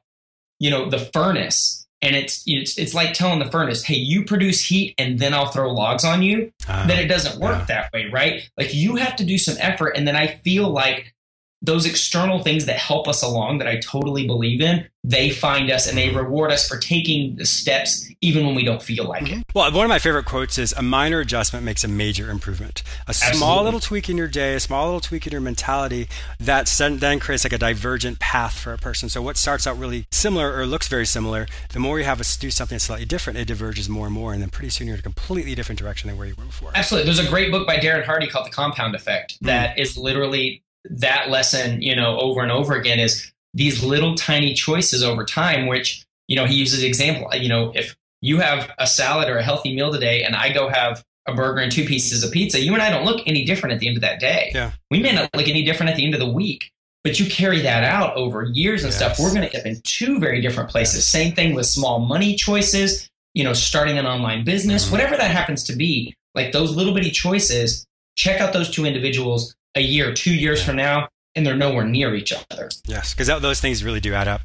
you 0.59 0.69
know 0.69 0.89
the 0.89 0.99
furnace 0.99 1.80
and 2.01 2.15
it's 2.15 2.43
it's 2.47 2.77
it's 2.77 2.93
like 2.93 3.13
telling 3.13 3.39
the 3.39 3.49
furnace, 3.51 3.83
"Hey, 3.83 3.95
you 3.95 4.25
produce 4.25 4.63
heat, 4.63 4.95
and 4.97 5.19
then 5.19 5.33
I'll 5.33 5.51
throw 5.51 5.71
logs 5.71 6.03
on 6.03 6.21
you." 6.21 6.51
Uh, 6.67 6.87
then 6.87 6.99
it 6.99 7.07
doesn't 7.07 7.39
work 7.39 7.59
yeah. 7.59 7.65
that 7.65 7.93
way, 7.93 8.09
right? 8.11 8.49
Like 8.57 8.73
you 8.73 8.95
have 8.95 9.15
to 9.17 9.23
do 9.23 9.37
some 9.37 9.55
effort, 9.59 9.91
and 9.91 10.07
then 10.07 10.15
I 10.15 10.27
feel 10.27 10.69
like 10.69 11.13
those 11.61 11.85
external 11.85 12.39
things 12.39 12.65
that 12.65 12.77
help 12.77 13.07
us 13.07 13.21
along 13.21 13.59
that 13.59 13.67
I 13.67 13.79
totally 13.79 14.25
believe 14.25 14.61
in, 14.61 14.87
they 15.03 15.29
find 15.29 15.71
us 15.71 15.87
and 15.87 15.97
they 15.97 16.09
reward 16.09 16.51
us 16.51 16.67
for 16.67 16.77
taking 16.77 17.35
the 17.35 17.45
steps 17.45 18.07
even 18.21 18.45
when 18.45 18.55
we 18.55 18.63
don't 18.63 18.81
feel 18.81 19.05
like 19.05 19.23
mm-hmm. 19.23 19.39
it. 19.39 19.45
Well, 19.53 19.71
one 19.71 19.85
of 19.85 19.89
my 19.89 19.99
favorite 19.99 20.25
quotes 20.25 20.57
is 20.57 20.73
a 20.73 20.81
minor 20.81 21.19
adjustment 21.19 21.65
makes 21.65 21.83
a 21.83 21.87
major 21.87 22.29
improvement. 22.29 22.83
A 23.07 23.09
Absolutely. 23.09 23.37
small 23.37 23.63
little 23.63 23.79
tweak 23.79 24.09
in 24.09 24.17
your 24.17 24.27
day, 24.27 24.55
a 24.55 24.59
small 24.59 24.85
little 24.85 24.99
tweak 24.99 25.25
in 25.25 25.31
your 25.31 25.41
mentality 25.41 26.07
that 26.39 26.67
then 26.99 27.19
creates 27.19 27.43
like 27.43 27.53
a 27.53 27.57
divergent 27.57 28.19
path 28.19 28.57
for 28.57 28.73
a 28.73 28.77
person. 28.77 29.09
So 29.09 29.21
what 29.21 29.37
starts 29.37 29.65
out 29.65 29.77
really 29.77 30.05
similar 30.11 30.55
or 30.55 30.65
looks 30.65 30.87
very 30.87 31.05
similar, 31.05 31.47
the 31.69 31.79
more 31.79 31.99
you 31.99 32.05
have 32.05 32.19
us 32.19 32.37
do 32.37 32.51
something 32.51 32.79
slightly 32.79 33.05
different, 33.05 33.37
it 33.39 33.45
diverges 33.45 33.89
more 33.89 34.07
and 34.07 34.13
more 34.13 34.33
and 34.33 34.41
then 34.41 34.49
pretty 34.49 34.69
soon 34.69 34.87
you're 34.87 34.95
in 34.95 34.99
a 34.99 35.03
completely 35.03 35.55
different 35.55 35.79
direction 35.79 36.09
than 36.09 36.17
where 36.17 36.27
you 36.27 36.35
were 36.35 36.45
before. 36.45 36.71
Absolutely. 36.73 37.05
There's 37.11 37.25
a 37.25 37.29
great 37.29 37.51
book 37.51 37.65
by 37.67 37.77
Darren 37.77 38.05
Hardy 38.05 38.27
called 38.27 38.45
The 38.45 38.51
Compound 38.51 38.95
Effect 38.95 39.41
mm. 39.41 39.47
that 39.47 39.75
mm. 39.75 39.81
is 39.81 39.97
literally 39.97 40.63
that 40.89 41.29
lesson, 41.29 41.81
you 41.81 41.95
know, 41.95 42.19
over 42.19 42.41
and 42.41 42.51
over 42.51 42.75
again 42.75 42.99
is 42.99 43.31
these 43.53 43.83
little 43.83 44.15
tiny 44.15 44.53
choices 44.53 45.03
over 45.03 45.23
time, 45.23 45.67
which, 45.67 46.05
you 46.27 46.35
know, 46.35 46.45
he 46.45 46.55
uses 46.55 46.83
example, 46.83 47.29
you 47.35 47.49
know, 47.49 47.71
if 47.75 47.95
you 48.21 48.39
have 48.39 48.71
a 48.77 48.87
salad 48.87 49.29
or 49.29 49.37
a 49.37 49.43
healthy 49.43 49.75
meal 49.75 49.91
today 49.91 50.23
and 50.23 50.35
I 50.35 50.53
go 50.53 50.69
have 50.69 51.03
a 51.27 51.33
burger 51.33 51.59
and 51.59 51.71
two 51.71 51.85
pieces 51.85 52.23
of 52.23 52.31
pizza, 52.31 52.59
you 52.59 52.73
and 52.73 52.81
I 52.81 52.89
don't 52.89 53.05
look 53.05 53.21
any 53.27 53.45
different 53.45 53.73
at 53.73 53.79
the 53.79 53.87
end 53.87 53.97
of 53.97 54.01
that 54.01 54.19
day. 54.19 54.51
Yeah. 54.53 54.71
We 54.89 55.01
may 55.01 55.11
not 55.11 55.29
look 55.35 55.47
any 55.47 55.63
different 55.63 55.91
at 55.91 55.95
the 55.95 56.05
end 56.05 56.13
of 56.13 56.19
the 56.19 56.29
week, 56.29 56.71
but 57.03 57.19
you 57.19 57.25
carry 57.25 57.61
that 57.61 57.83
out 57.83 58.15
over 58.15 58.43
years 58.43 58.83
and 58.83 58.93
yes. 58.93 58.97
stuff. 58.97 59.19
We're 59.19 59.33
going 59.33 59.47
to 59.47 59.55
end 59.55 59.59
up 59.59 59.65
in 59.65 59.81
two 59.83 60.19
very 60.19 60.41
different 60.41 60.69
places. 60.69 60.95
Yes. 60.95 61.05
Same 61.05 61.33
thing 61.33 61.53
with 61.53 61.65
small 61.65 61.99
money 61.99 62.35
choices, 62.35 63.09
you 63.33 63.43
know, 63.43 63.53
starting 63.53 63.97
an 63.97 64.05
online 64.05 64.45
business, 64.45 64.83
mm-hmm. 64.83 64.93
whatever 64.93 65.17
that 65.17 65.31
happens 65.31 65.63
to 65.65 65.75
be, 65.75 66.15
like 66.33 66.51
those 66.51 66.75
little 66.75 66.93
bitty 66.93 67.11
choices, 67.11 67.85
check 68.15 68.39
out 68.41 68.53
those 68.53 68.69
two 68.69 68.85
individuals 68.85 69.55
a 69.75 69.81
year, 69.81 70.13
two 70.13 70.33
years 70.33 70.63
from 70.63 70.75
now, 70.75 71.09
and 71.35 71.45
they're 71.45 71.55
nowhere 71.55 71.85
near 71.85 72.13
each 72.13 72.33
other. 72.33 72.69
Yes, 72.85 73.13
because 73.13 73.27
those 73.27 73.59
things 73.59 73.83
really 73.83 73.99
do 73.99 74.13
add 74.13 74.27
up. 74.27 74.41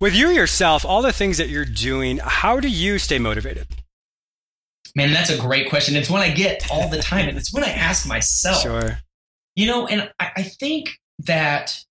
With 0.00 0.14
you 0.14 0.28
yourself, 0.28 0.84
all 0.84 1.02
the 1.02 1.12
things 1.12 1.38
that 1.38 1.48
you're 1.48 1.64
doing, 1.64 2.18
how 2.18 2.60
do 2.60 2.68
you 2.68 2.98
stay 2.98 3.18
motivated? 3.18 3.66
Man, 4.94 5.12
that's 5.12 5.30
a 5.30 5.38
great 5.38 5.68
question. 5.68 5.96
It's 5.96 6.10
one 6.10 6.22
I 6.22 6.30
get 6.30 6.70
all 6.70 6.88
the 6.88 6.98
time, 6.98 7.28
and 7.28 7.36
it's 7.36 7.52
one 7.52 7.64
I 7.64 7.70
ask 7.70 8.06
myself. 8.06 8.62
Sure. 8.62 8.98
You 9.54 9.66
know, 9.66 9.86
and 9.86 10.10
I, 10.18 10.30
I 10.36 10.42
think 10.42 10.98
that 11.20 11.84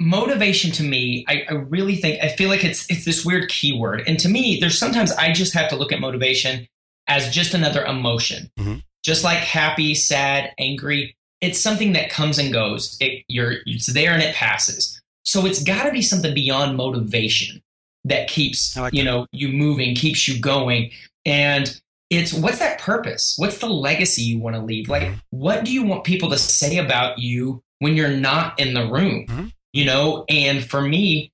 motivation 0.00 0.70
to 0.72 0.82
me, 0.82 1.24
I, 1.28 1.44
I, 1.48 1.52
really 1.54 1.96
think 1.96 2.22
I 2.22 2.28
feel 2.28 2.48
like 2.48 2.64
it's 2.64 2.90
it's 2.90 3.04
this 3.04 3.24
weird 3.24 3.48
keyword. 3.50 4.02
And 4.06 4.18
to 4.20 4.28
me, 4.28 4.58
there's 4.60 4.78
sometimes 4.78 5.12
I 5.12 5.32
just 5.32 5.52
have 5.54 5.68
to 5.70 5.76
look 5.76 5.92
at 5.92 6.00
motivation 6.00 6.66
as 7.06 7.30
just 7.30 7.54
another 7.54 7.84
emotion. 7.84 8.50
Mm-hmm. 8.58 8.78
Just 9.02 9.24
like 9.24 9.38
happy, 9.38 9.94
sad, 9.94 10.52
angry 10.58 11.16
it's 11.40 11.58
something 11.58 11.92
that 11.94 12.10
comes 12.10 12.38
and 12.38 12.52
goes. 12.52 12.96
It, 13.00 13.24
you're 13.28 13.56
it's 13.66 13.86
there 13.86 14.12
and 14.12 14.22
it 14.22 14.34
passes. 14.34 15.00
So 15.24 15.46
it's 15.46 15.62
got 15.62 15.84
to 15.84 15.92
be 15.92 16.02
something 16.02 16.34
beyond 16.34 16.76
motivation 16.76 17.62
that 18.04 18.28
keeps 18.28 18.76
like 18.76 18.94
you 18.94 19.04
that. 19.04 19.10
know 19.10 19.26
you 19.32 19.48
moving, 19.48 19.94
keeps 19.94 20.28
you 20.28 20.40
going, 20.40 20.90
and 21.24 21.80
it's 22.10 22.32
what's 22.32 22.58
that 22.58 22.80
purpose? 22.80 23.34
What's 23.36 23.58
the 23.58 23.68
legacy 23.68 24.22
you 24.22 24.38
want 24.38 24.56
to 24.56 24.62
leave? 24.62 24.88
Like, 24.88 25.12
what 25.30 25.64
do 25.64 25.72
you 25.72 25.84
want 25.84 26.04
people 26.04 26.30
to 26.30 26.38
say 26.38 26.78
about 26.78 27.18
you 27.18 27.62
when 27.78 27.94
you're 27.94 28.08
not 28.08 28.58
in 28.58 28.74
the 28.74 28.86
room? 28.90 29.26
Mm-hmm. 29.26 29.46
You 29.72 29.84
know, 29.84 30.24
and 30.28 30.64
for 30.64 30.82
me, 30.82 31.32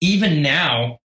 even 0.00 0.40
now, 0.40 1.00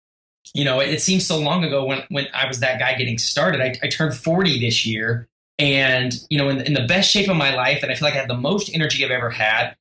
you 0.54 0.66
know, 0.66 0.82
it, 0.82 0.90
it, 0.90 1.02
seems 1.02 1.26
so 1.26 1.40
long 1.40 1.64
ago 1.64 1.86
when 1.86 2.04
when 2.10 2.28
I 2.34 2.48
was 2.48 2.60
that 2.60 2.80
guy 2.80 2.96
getting 2.96 3.18
started. 3.18 3.62
I, 3.62 3.76
I 3.82 3.88
turned 3.88 4.14
40 4.14 4.60
this 4.60 4.86
year, 4.86 5.29
and 5.60 6.26
you 6.30 6.38
know 6.38 6.50
in, 6.50 6.62
in 6.62 6.74
the 6.74 6.86
best 6.88 7.12
shape 7.12 7.30
of 7.30 7.36
my 7.36 7.54
life 7.54 7.84
and 7.84 7.92
i 7.92 7.96
feel 7.96 8.08
like 8.08 8.16
i 8.16 8.20
have 8.20 8.28
the 8.28 8.38
most 8.38 8.74
energy 8.74 9.04
i've 9.06 9.12
ever 9.12 9.30
had 9.30 9.76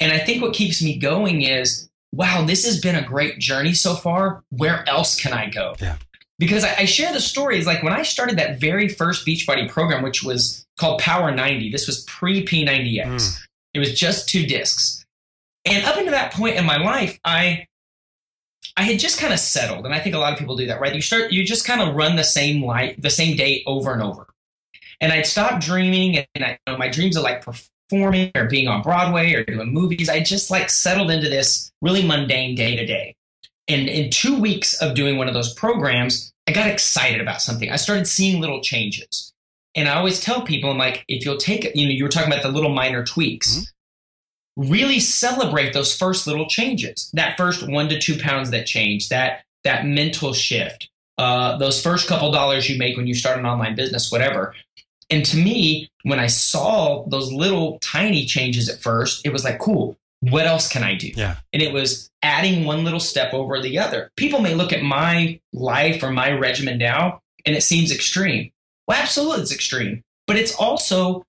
and 0.00 0.12
i 0.12 0.18
think 0.18 0.42
what 0.42 0.54
keeps 0.54 0.82
me 0.82 0.98
going 0.98 1.42
is 1.42 1.88
wow 2.12 2.44
this 2.44 2.64
has 2.64 2.80
been 2.80 2.96
a 2.96 3.02
great 3.02 3.38
journey 3.38 3.74
so 3.74 3.94
far 3.94 4.42
where 4.48 4.88
else 4.88 5.20
can 5.20 5.32
i 5.32 5.48
go 5.48 5.74
yeah 5.80 5.96
because 6.38 6.64
I, 6.64 6.74
I 6.78 6.84
share 6.86 7.12
the 7.12 7.20
stories 7.20 7.66
like 7.66 7.82
when 7.82 7.92
i 7.92 8.02
started 8.02 8.38
that 8.38 8.58
very 8.58 8.88
first 8.88 9.26
beachbody 9.26 9.68
program 9.70 10.02
which 10.02 10.24
was 10.24 10.66
called 10.78 11.00
power 11.00 11.30
90 11.30 11.70
this 11.70 11.86
was 11.86 12.02
pre 12.04 12.44
p90x 12.44 13.06
mm. 13.06 13.38
it 13.74 13.78
was 13.78 13.98
just 13.98 14.28
two 14.28 14.46
discs 14.46 15.04
and 15.66 15.84
up 15.84 15.96
until 15.96 16.12
that 16.12 16.32
point 16.32 16.56
in 16.56 16.64
my 16.64 16.78
life 16.78 17.20
i 17.24 17.66
I 18.76 18.82
had 18.82 18.98
just 18.98 19.20
kind 19.20 19.32
of 19.32 19.38
settled, 19.38 19.84
and 19.84 19.94
I 19.94 20.00
think 20.00 20.16
a 20.16 20.18
lot 20.18 20.32
of 20.32 20.38
people 20.38 20.56
do 20.56 20.66
that, 20.66 20.80
right? 20.80 20.92
You 20.92 21.00
start, 21.00 21.30
you 21.30 21.44
just 21.44 21.64
kind 21.64 21.80
of 21.80 21.94
run 21.94 22.16
the 22.16 22.24
same 22.24 22.64
light, 22.64 23.00
the 23.00 23.10
same 23.10 23.36
day 23.36 23.62
over 23.66 23.92
and 23.92 24.02
over. 24.02 24.26
And 25.04 25.12
I'd 25.12 25.26
stop 25.26 25.60
dreaming, 25.60 26.24
and 26.34 26.42
I, 26.42 26.58
you 26.66 26.72
know, 26.72 26.78
my 26.78 26.88
dreams 26.88 27.14
of 27.14 27.24
like 27.24 27.44
performing 27.44 28.32
or 28.34 28.46
being 28.46 28.68
on 28.68 28.80
Broadway 28.80 29.34
or 29.34 29.44
doing 29.44 29.70
movies. 29.70 30.08
I 30.08 30.20
just 30.20 30.50
like 30.50 30.70
settled 30.70 31.10
into 31.10 31.28
this 31.28 31.70
really 31.82 32.02
mundane 32.02 32.54
day 32.54 32.74
to 32.74 32.86
day. 32.86 33.14
And 33.68 33.86
in 33.86 34.08
two 34.08 34.40
weeks 34.40 34.80
of 34.80 34.94
doing 34.94 35.18
one 35.18 35.28
of 35.28 35.34
those 35.34 35.52
programs, 35.52 36.32
I 36.48 36.52
got 36.52 36.68
excited 36.68 37.20
about 37.20 37.42
something. 37.42 37.70
I 37.70 37.76
started 37.76 38.06
seeing 38.06 38.40
little 38.40 38.62
changes. 38.62 39.30
And 39.74 39.90
I 39.90 39.96
always 39.96 40.20
tell 40.20 40.40
people, 40.40 40.70
I'm 40.70 40.78
like, 40.78 41.04
if 41.06 41.26
you'll 41.26 41.36
take 41.36 41.70
you 41.74 41.84
know, 41.84 41.92
you 41.92 42.02
were 42.02 42.08
talking 42.08 42.32
about 42.32 42.42
the 42.42 42.48
little 42.48 42.72
minor 42.72 43.04
tweaks. 43.04 43.58
Mm-hmm. 43.58 44.70
Really 44.70 45.00
celebrate 45.00 45.74
those 45.74 45.94
first 45.94 46.26
little 46.26 46.48
changes. 46.48 47.10
That 47.12 47.36
first 47.36 47.68
one 47.68 47.90
to 47.90 47.98
two 47.98 48.18
pounds 48.18 48.52
that 48.52 48.64
change, 48.64 49.10
that 49.10 49.42
that 49.64 49.84
mental 49.84 50.32
shift, 50.32 50.88
uh, 51.18 51.58
those 51.58 51.82
first 51.82 52.08
couple 52.08 52.32
dollars 52.32 52.70
you 52.70 52.78
make 52.78 52.96
when 52.96 53.06
you 53.06 53.14
start 53.14 53.38
an 53.38 53.44
online 53.44 53.74
business, 53.74 54.10
whatever. 54.10 54.54
And 55.10 55.24
to 55.26 55.36
me, 55.36 55.90
when 56.02 56.20
I 56.20 56.26
saw 56.26 57.04
those 57.06 57.32
little 57.32 57.78
tiny 57.80 58.24
changes 58.26 58.68
at 58.68 58.80
first, 58.80 59.24
it 59.24 59.32
was 59.32 59.44
like, 59.44 59.58
cool, 59.58 59.96
what 60.20 60.46
else 60.46 60.68
can 60.68 60.82
I 60.82 60.94
do? 60.94 61.10
Yeah. 61.14 61.36
And 61.52 61.62
it 61.62 61.72
was 61.72 62.10
adding 62.22 62.64
one 62.64 62.84
little 62.84 63.00
step 63.00 63.34
over 63.34 63.60
the 63.60 63.78
other. 63.78 64.10
People 64.16 64.40
may 64.40 64.54
look 64.54 64.72
at 64.72 64.82
my 64.82 65.40
life 65.52 66.02
or 66.02 66.10
my 66.10 66.32
regimen 66.32 66.78
now 66.78 67.20
and 67.44 67.54
it 67.54 67.62
seems 67.62 67.92
extreme. 67.92 68.50
Well, 68.86 69.00
absolutely, 69.00 69.42
it's 69.42 69.52
extreme, 69.52 70.02
but 70.26 70.36
it's 70.36 70.54
also 70.54 71.24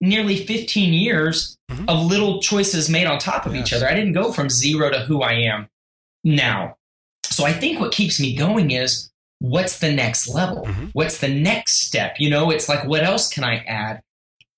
nearly 0.00 0.36
15 0.36 0.92
years 0.92 1.56
mm-hmm. 1.70 1.88
of 1.88 2.06
little 2.06 2.40
choices 2.40 2.88
made 2.88 3.06
on 3.06 3.18
top 3.18 3.46
of 3.46 3.54
yes. 3.54 3.66
each 3.66 3.72
other. 3.72 3.88
I 3.88 3.94
didn't 3.94 4.12
go 4.12 4.32
from 4.32 4.48
zero 4.48 4.90
to 4.90 5.00
who 5.00 5.22
I 5.22 5.32
am 5.32 5.68
now. 6.24 6.76
So 7.24 7.44
I 7.44 7.52
think 7.52 7.78
what 7.78 7.92
keeps 7.92 8.20
me 8.20 8.34
going 8.34 8.70
is 8.70 9.10
what's 9.40 9.78
the 9.78 9.92
next 9.92 10.28
level? 10.28 10.64
Mm-hmm. 10.64 10.86
What's 10.92 11.18
the 11.18 11.28
next 11.28 11.80
step? 11.80 12.16
You 12.18 12.30
know, 12.30 12.50
it's 12.50 12.68
like, 12.68 12.86
what 12.86 13.02
else 13.02 13.28
can 13.28 13.42
I 13.42 13.56
add? 13.56 14.02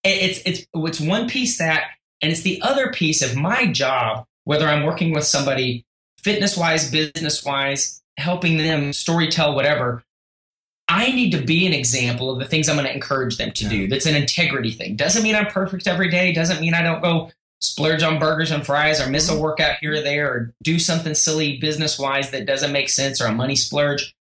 It's, 0.04 0.40
it's, 0.44 0.66
it's 0.74 1.00
one 1.00 1.28
piece 1.28 1.58
that, 1.58 1.84
and 2.20 2.30
it's 2.30 2.42
the 2.42 2.60
other 2.60 2.92
piece 2.92 3.22
of 3.22 3.36
my 3.36 3.66
job, 3.72 4.26
whether 4.44 4.68
I'm 4.68 4.84
working 4.84 5.12
with 5.12 5.24
somebody 5.24 5.84
fitness 6.22 6.56
wise, 6.56 6.90
business 6.90 7.44
wise, 7.44 8.02
helping 8.16 8.58
them 8.58 8.92
story 8.92 9.28
tell, 9.28 9.54
whatever. 9.54 10.04
I 10.88 11.12
need 11.12 11.30
to 11.30 11.40
be 11.40 11.66
an 11.66 11.72
example 11.72 12.30
of 12.30 12.38
the 12.38 12.44
things 12.44 12.68
I'm 12.68 12.76
going 12.76 12.86
to 12.86 12.94
encourage 12.94 13.38
them 13.38 13.52
to 13.52 13.64
yeah. 13.64 13.70
do. 13.70 13.88
That's 13.88 14.06
an 14.06 14.16
integrity 14.16 14.72
thing. 14.72 14.96
Doesn't 14.96 15.22
mean 15.22 15.34
I'm 15.34 15.46
perfect 15.46 15.86
every 15.86 16.10
day. 16.10 16.32
Doesn't 16.32 16.60
mean 16.60 16.74
I 16.74 16.82
don't 16.82 17.00
go 17.00 17.30
splurge 17.60 18.02
on 18.02 18.18
burgers 18.18 18.50
and 18.50 18.66
fries 18.66 19.00
or 19.00 19.08
miss 19.08 19.28
a 19.28 19.32
mm-hmm. 19.32 19.42
workout 19.42 19.78
here 19.80 19.94
or 19.94 20.00
there 20.00 20.28
or 20.28 20.54
do 20.62 20.78
something 20.78 21.14
silly 21.14 21.58
business 21.58 21.98
wise 21.98 22.30
that 22.32 22.46
doesn't 22.46 22.72
make 22.72 22.90
sense 22.90 23.20
or 23.20 23.26
a 23.26 23.32
money 23.32 23.56
splurge. 23.56 24.14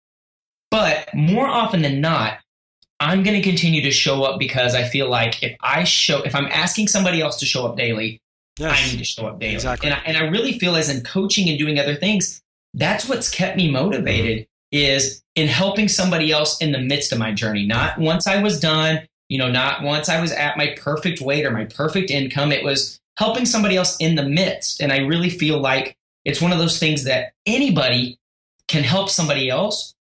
But 0.72 1.14
more 1.14 1.48
often 1.48 1.82
than 1.82 2.02
not, 2.02 2.40
I'm 3.00 3.24
going 3.24 3.42
to 3.42 3.48
continue 3.48 3.82
to 3.82 3.92
show 3.92 4.24
up 4.24 4.40
because 4.40 4.76
I 4.76 4.84
feel 4.84 5.10
like 5.10 5.42
if 5.42 5.56
I 5.62 5.84
show, 5.84 6.22
if 6.22 6.36
I'm 6.36 6.48
asking 6.48 6.88
somebody 6.88 7.22
else 7.22 7.38
to 7.38 7.46
show 7.46 7.66
up 7.66 7.78
daily, 7.78 8.22
yes, 8.58 8.78
I 8.78 8.92
need 8.92 8.98
to 8.98 9.06
show 9.06 9.28
up 9.28 9.40
daily. 9.40 9.56
Exactly. 9.56 9.90
And, 9.90 10.00
I, 10.00 10.04
and 10.06 10.18
I 10.18 10.24
really 10.30 10.60
feel 10.60 10.76
as 10.76 10.90
in 10.90 11.04
coaching 11.04 11.50
and 11.50 11.58
doing 11.58 11.80
other 11.80 11.96
things, 11.96 12.42
that's 12.74 13.08
what's 13.08 13.30
kept 13.30 13.58
me 13.58 13.72
motivated 13.72 14.40
mm-hmm. 14.40 14.48
is 14.72 15.24
in 15.36 15.48
helping 15.48 15.88
somebody 15.88 16.32
else 16.32 16.62
in 16.62 16.72
the 16.72 16.80
midst 16.80 17.12
of 17.12 17.20
my 17.20 17.32
journey. 17.32 17.66
Not 17.66 17.98
once 17.98 18.28
I 18.28 18.42
was 18.42 18.60
done, 18.60 19.08
you 19.30 19.38
know, 19.38 19.50
not 19.50 19.84
once 19.84 20.10
I 20.10 20.20
was 20.20 20.32
at 20.32 20.58
my 20.58 20.76
perfect 20.78 21.22
weight 21.22 21.46
or 21.46 21.52
my 21.52 21.66
perfect 21.66 22.12
income. 22.12 22.52
It 22.52 22.64
was 22.64 23.00
helping 23.18 23.46
somebody 23.46 23.78
else 23.78 23.96
in 23.98 24.16
the 24.16 24.28
midst. 24.28 24.82
And 24.82 24.92
I 24.92 25.00
really 25.00 25.30
feel 25.30 25.60
like 25.60 25.96
it's 26.26 26.42
one 26.42 26.52
of 26.52 26.58
those 26.58 26.80
things 26.80 27.06
that 27.06 27.34
anybody 27.46 28.18
can 28.68 28.84
help 28.84 29.10
somebody 29.10 29.50
else 29.50 29.96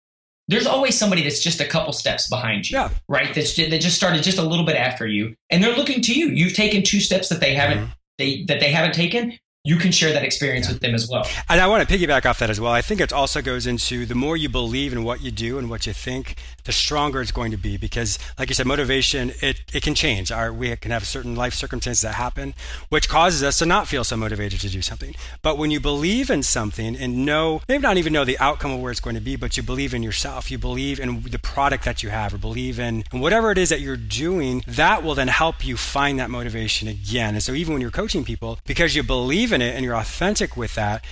there's 0.48 0.66
always 0.66 0.98
somebody 0.98 1.24
that's 1.24 1.42
just 1.42 1.60
a 1.60 1.66
couple 1.66 1.92
steps 1.94 2.30
behind 2.30 2.70
you, 2.70 2.78
yeah. 2.78 2.90
right? 3.10 3.34
That's 3.36 3.54
just, 3.54 3.70
that 3.70 3.82
just 3.82 3.96
started 3.96 4.24
just 4.24 4.38
a 4.38 4.44
little 4.44 4.66
bit 4.66 4.76
after 4.78 5.06
you, 5.06 5.36
and 5.50 5.64
they're 5.64 5.76
looking 5.76 6.02
to 6.02 6.14
you. 6.14 6.28
You've 6.30 6.54
taken 6.54 6.84
two 6.84 7.00
steps 7.00 7.30
that 7.30 7.40
they 7.40 7.54
haven't 7.54 7.80
mm-hmm. 7.80 7.92
they 8.18 8.44
that 8.46 8.60
they 8.60 8.72
haven't 8.72 8.94
taken. 8.94 9.38
you 9.68 9.76
can 9.76 9.92
share 9.92 10.14
that 10.14 10.24
experience 10.24 10.68
yeah. 10.68 10.74
with 10.74 10.82
them 10.82 10.96
as 10.96 11.10
well. 11.10 11.28
And 11.50 11.60
I 11.60 11.68
want 11.68 11.88
to 11.88 11.94
piggyback 11.98 12.26
off 12.26 12.40
that 12.40 12.50
as 12.50 12.62
well. 12.62 12.72
I 12.72 12.82
think 12.82 13.02
it 13.02 13.12
also 13.12 13.42
goes 13.42 13.68
into 13.68 14.06
the 14.06 14.16
more 14.16 14.38
you 14.38 14.48
believe 14.48 14.94
in 14.94 15.04
what 15.04 15.22
you 15.22 15.30
do 15.30 15.58
and 15.58 15.70
what 15.70 15.86
you 15.86 15.92
think, 15.92 16.36
the 16.68 16.72
stronger 16.72 17.22
it's 17.22 17.32
going 17.32 17.52
to 17.52 17.58
be. 17.58 17.76
Because, 17.76 18.18
like 18.40 18.50
you 18.50 18.56
said, 18.56 18.68
motivation 18.68 19.34
it 19.42 19.62
it 19.74 19.84
can 19.84 19.96
change. 19.96 20.32
Our 20.32 20.54
we 20.54 20.76
can 20.78 20.92
have 20.92 21.06
certain 21.06 21.36
life 21.36 21.54
circumstances 21.54 22.02
that 22.02 22.14
happen, 22.14 22.54
which 22.90 23.10
causes 23.10 23.44
us 23.44 23.60
to 23.60 23.66
not 23.66 23.88
feel 23.88 24.04
so 24.04 24.16
motivated 24.16 24.60
to 24.62 24.70
do 24.70 24.82
something. 24.82 25.16
But 25.42 25.58
when 25.58 25.72
you 25.72 25.80
believe 25.80 26.30
in 26.30 26.44
something 26.44 26.96
and 26.96 27.26
know, 27.26 27.62
maybe 27.68 27.82
not 27.82 27.98
even 27.98 28.14
know 28.14 28.24
the 28.24 28.40
outcome 28.40 28.72
of 28.72 28.80
where 28.80 28.92
it's 28.92 29.02
going 29.02 29.16
to 29.16 29.22
be, 29.22 29.36
but 29.36 29.58
you 29.58 29.64
believe 29.64 29.94
in 29.94 30.04
yourself, 30.04 30.50
you 30.50 30.58
believe 30.58 31.00
in 31.00 31.22
the 31.24 31.40
product 31.40 31.84
that 31.84 32.04
you 32.04 32.10
have, 32.10 32.34
or 32.34 32.38
believe 32.38 32.80
in 32.80 33.04
whatever 33.12 33.52
it 33.52 33.58
is 33.58 33.70
that 33.70 33.82
you're 33.82 33.98
doing, 33.98 34.64
that 34.68 35.04
will 35.04 35.16
then 35.16 35.28
help 35.28 35.66
you 35.66 35.76
find 35.76 36.20
that 36.20 36.30
motivation 36.30 36.88
again. 36.88 37.34
And 37.34 37.44
so 37.44 37.52
even 37.52 37.74
when 37.74 37.82
you're 37.82 37.92
coaching 37.92 38.24
people, 38.24 38.60
because 38.66 38.96
you 38.96 39.04
believe 39.04 39.52
in 39.52 39.58
in 39.62 39.68
it 39.68 39.76
and 39.76 39.84
you're 39.84 39.96
authentic 39.96 40.56
with 40.56 40.76
that, 40.76 41.04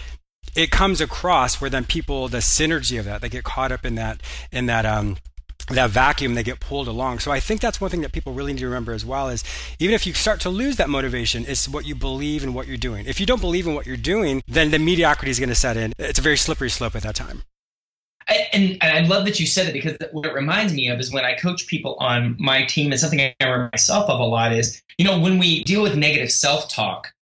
it 0.55 0.71
comes 0.71 1.01
across 1.01 1.59
where 1.59 1.69
then 1.69 1.83
people 1.83 2.27
the 2.27 2.37
synergy 2.37 2.97
of 2.97 3.05
that 3.05 3.21
they 3.21 3.29
get 3.29 3.43
caught 3.43 3.71
up 3.71 3.83
in 3.85 3.95
that 3.95 4.21
in 4.51 4.67
that 4.67 4.85
um 4.85 5.17
that 5.69 5.89
vacuum 5.89 6.35
they 6.35 6.43
get 6.43 6.59
pulled 6.59 6.87
along. 6.87 7.19
So 7.19 7.31
i 7.31 7.39
think 7.39 7.61
that's 7.61 7.81
one 7.81 7.89
thing 7.89 8.01
that 8.01 8.11
people 8.11 8.33
really 8.33 8.53
need 8.53 8.59
to 8.59 8.65
remember 8.65 8.93
as 8.93 9.05
well 9.05 9.29
is 9.29 9.43
even 9.79 9.95
if 9.95 10.05
you 10.05 10.13
start 10.13 10.39
to 10.41 10.49
lose 10.49 10.75
that 10.77 10.89
motivation 10.89 11.45
it's 11.47 11.67
what 11.67 11.85
you 11.85 11.95
believe 11.95 12.43
in 12.43 12.53
what 12.53 12.67
you're 12.67 12.77
doing. 12.77 13.05
If 13.05 13.19
you 13.19 13.25
don't 13.25 13.41
believe 13.41 13.67
in 13.67 13.73
what 13.73 13.85
you're 13.85 13.97
doing 13.97 14.41
then 14.47 14.71
the 14.71 14.79
mediocrity 14.79 15.31
is 15.31 15.39
going 15.39 15.49
to 15.49 15.55
set 15.55 15.77
in. 15.77 15.93
It's 15.97 16.19
a 16.19 16.21
very 16.21 16.37
slippery 16.37 16.69
slope 16.69 16.95
at 16.95 17.03
that 17.03 17.15
time. 17.15 17.43
And, 18.27 18.77
and 18.81 18.97
I 18.97 19.01
love 19.01 19.25
that 19.25 19.39
you 19.39 19.45
said 19.45 19.67
it 19.67 19.73
because 19.73 19.97
what 20.11 20.25
it 20.25 20.33
reminds 20.33 20.73
me 20.73 20.87
of 20.89 20.99
is 20.99 21.13
when 21.13 21.23
I 21.23 21.35
coach 21.35 21.67
people 21.67 21.95
on 21.99 22.35
my 22.39 22.63
team, 22.63 22.91
and 22.91 22.99
something 22.99 23.19
I 23.19 23.35
remind 23.43 23.71
myself 23.73 24.09
of 24.09 24.19
a 24.19 24.23
lot 24.23 24.51
is, 24.51 24.81
you 24.97 25.05
know, 25.05 25.19
when 25.19 25.37
we 25.37 25.63
deal 25.63 25.83
with 25.83 25.95
negative 25.95 26.31
self 26.31 26.69
talk, 26.69 27.13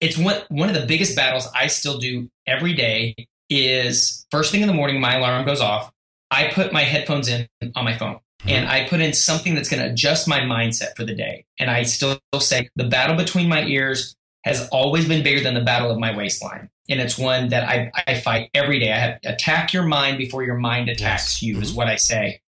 it's 0.00 0.16
one 0.16 0.40
one 0.48 0.68
of 0.68 0.74
the 0.74 0.86
biggest 0.86 1.16
battles 1.16 1.48
I 1.54 1.66
still 1.66 1.98
do 1.98 2.30
every 2.46 2.74
day 2.74 3.14
is 3.50 4.26
first 4.30 4.52
thing 4.52 4.60
in 4.60 4.68
the 4.68 4.74
morning 4.74 5.00
my 5.00 5.16
alarm 5.16 5.44
goes 5.44 5.60
off. 5.60 5.90
I 6.30 6.50
put 6.52 6.72
my 6.72 6.82
headphones 6.82 7.28
in 7.28 7.48
on 7.74 7.84
my 7.84 7.96
phone 7.96 8.14
mm-hmm. 8.14 8.50
and 8.50 8.68
I 8.68 8.88
put 8.88 9.00
in 9.00 9.12
something 9.12 9.54
that's 9.54 9.68
going 9.68 9.82
to 9.82 9.90
adjust 9.90 10.28
my 10.28 10.40
mindset 10.40 10.96
for 10.96 11.04
the 11.04 11.14
day. 11.14 11.46
And 11.58 11.70
I 11.70 11.82
still 11.82 12.20
say 12.38 12.68
the 12.76 12.84
battle 12.84 13.16
between 13.16 13.48
my 13.48 13.64
ears 13.64 14.16
has 14.44 14.68
always 14.68 15.08
been 15.08 15.24
bigger 15.24 15.42
than 15.42 15.54
the 15.54 15.60
battle 15.60 15.90
of 15.90 15.98
my 15.98 16.16
waistline. 16.16 16.70
And 16.88 17.00
it's 17.00 17.18
one 17.18 17.48
that 17.48 17.68
I, 17.68 17.90
I 18.06 18.14
fight 18.14 18.50
every 18.54 18.78
day. 18.78 18.92
I 18.92 18.98
have 18.98 19.18
attack 19.24 19.72
your 19.72 19.82
mind 19.82 20.18
before 20.18 20.44
your 20.44 20.56
mind 20.56 20.88
attacks 20.88 21.34
yes. 21.34 21.42
you, 21.42 21.54
mm-hmm. 21.54 21.62
is 21.62 21.72
what 21.72 21.88
I 21.88 21.96
say. 21.96 22.40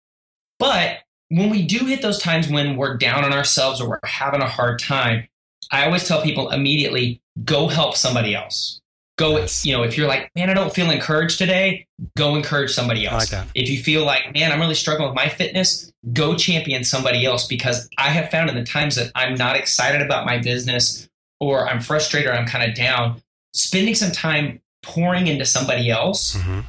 But 0.58 0.98
when 1.28 1.50
we 1.50 1.66
do 1.66 1.86
hit 1.86 2.02
those 2.02 2.18
times 2.18 2.48
when 2.48 2.76
we're 2.76 2.96
down 2.96 3.24
on 3.24 3.32
ourselves 3.32 3.80
or 3.80 3.88
we're 3.88 4.00
having 4.04 4.42
a 4.42 4.48
hard 4.48 4.78
time, 4.78 5.28
I 5.72 5.86
always 5.86 6.06
tell 6.06 6.22
people 6.22 6.50
immediately 6.50 7.20
go 7.44 7.68
help 7.68 7.96
somebody 7.96 8.34
else. 8.34 8.80
Go, 9.18 9.38
yes. 9.38 9.64
you 9.64 9.72
know, 9.72 9.82
if 9.82 9.96
you're 9.96 10.06
like, 10.06 10.30
man, 10.34 10.50
I 10.50 10.54
don't 10.54 10.74
feel 10.74 10.90
encouraged 10.90 11.38
today, 11.38 11.86
go 12.16 12.36
encourage 12.36 12.70
somebody 12.70 13.06
else. 13.06 13.32
Like 13.32 13.46
if 13.54 13.70
you 13.70 13.82
feel 13.82 14.04
like, 14.04 14.34
man, 14.34 14.52
I'm 14.52 14.60
really 14.60 14.74
struggling 14.74 15.08
with 15.08 15.16
my 15.16 15.30
fitness, 15.30 15.90
go 16.12 16.36
champion 16.36 16.84
somebody 16.84 17.24
else 17.24 17.46
because 17.46 17.88
I 17.96 18.10
have 18.10 18.30
found 18.30 18.50
in 18.50 18.56
the 18.56 18.64
times 18.64 18.96
that 18.96 19.10
I'm 19.14 19.34
not 19.34 19.56
excited 19.56 20.02
about 20.02 20.26
my 20.26 20.36
business 20.38 21.08
or 21.40 21.66
I'm 21.66 21.80
frustrated 21.80 22.30
or 22.30 22.34
I'm 22.34 22.46
kind 22.46 22.68
of 22.68 22.76
down, 22.76 23.22
spending 23.54 23.94
some 23.94 24.12
time 24.12 24.60
pouring 24.82 25.26
into 25.26 25.44
somebody 25.44 25.90
else, 25.90 26.36
mm-hmm. 26.36 26.60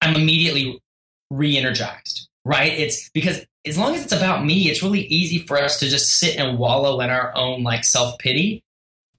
I'm 0.00 0.14
immediately 0.14 0.80
re 1.30 1.56
energized, 1.56 2.28
right? 2.44 2.72
It's 2.72 3.10
because 3.10 3.44
as 3.66 3.76
long 3.76 3.94
as 3.94 4.02
it's 4.02 4.12
about 4.12 4.44
me, 4.44 4.70
it's 4.70 4.82
really 4.82 5.02
easy 5.02 5.46
for 5.46 5.58
us 5.58 5.78
to 5.80 5.88
just 5.88 6.14
sit 6.14 6.36
and 6.36 6.58
wallow 6.58 7.00
in 7.00 7.10
our 7.10 7.36
own 7.36 7.62
like 7.62 7.84
self 7.84 8.18
pity. 8.18 8.64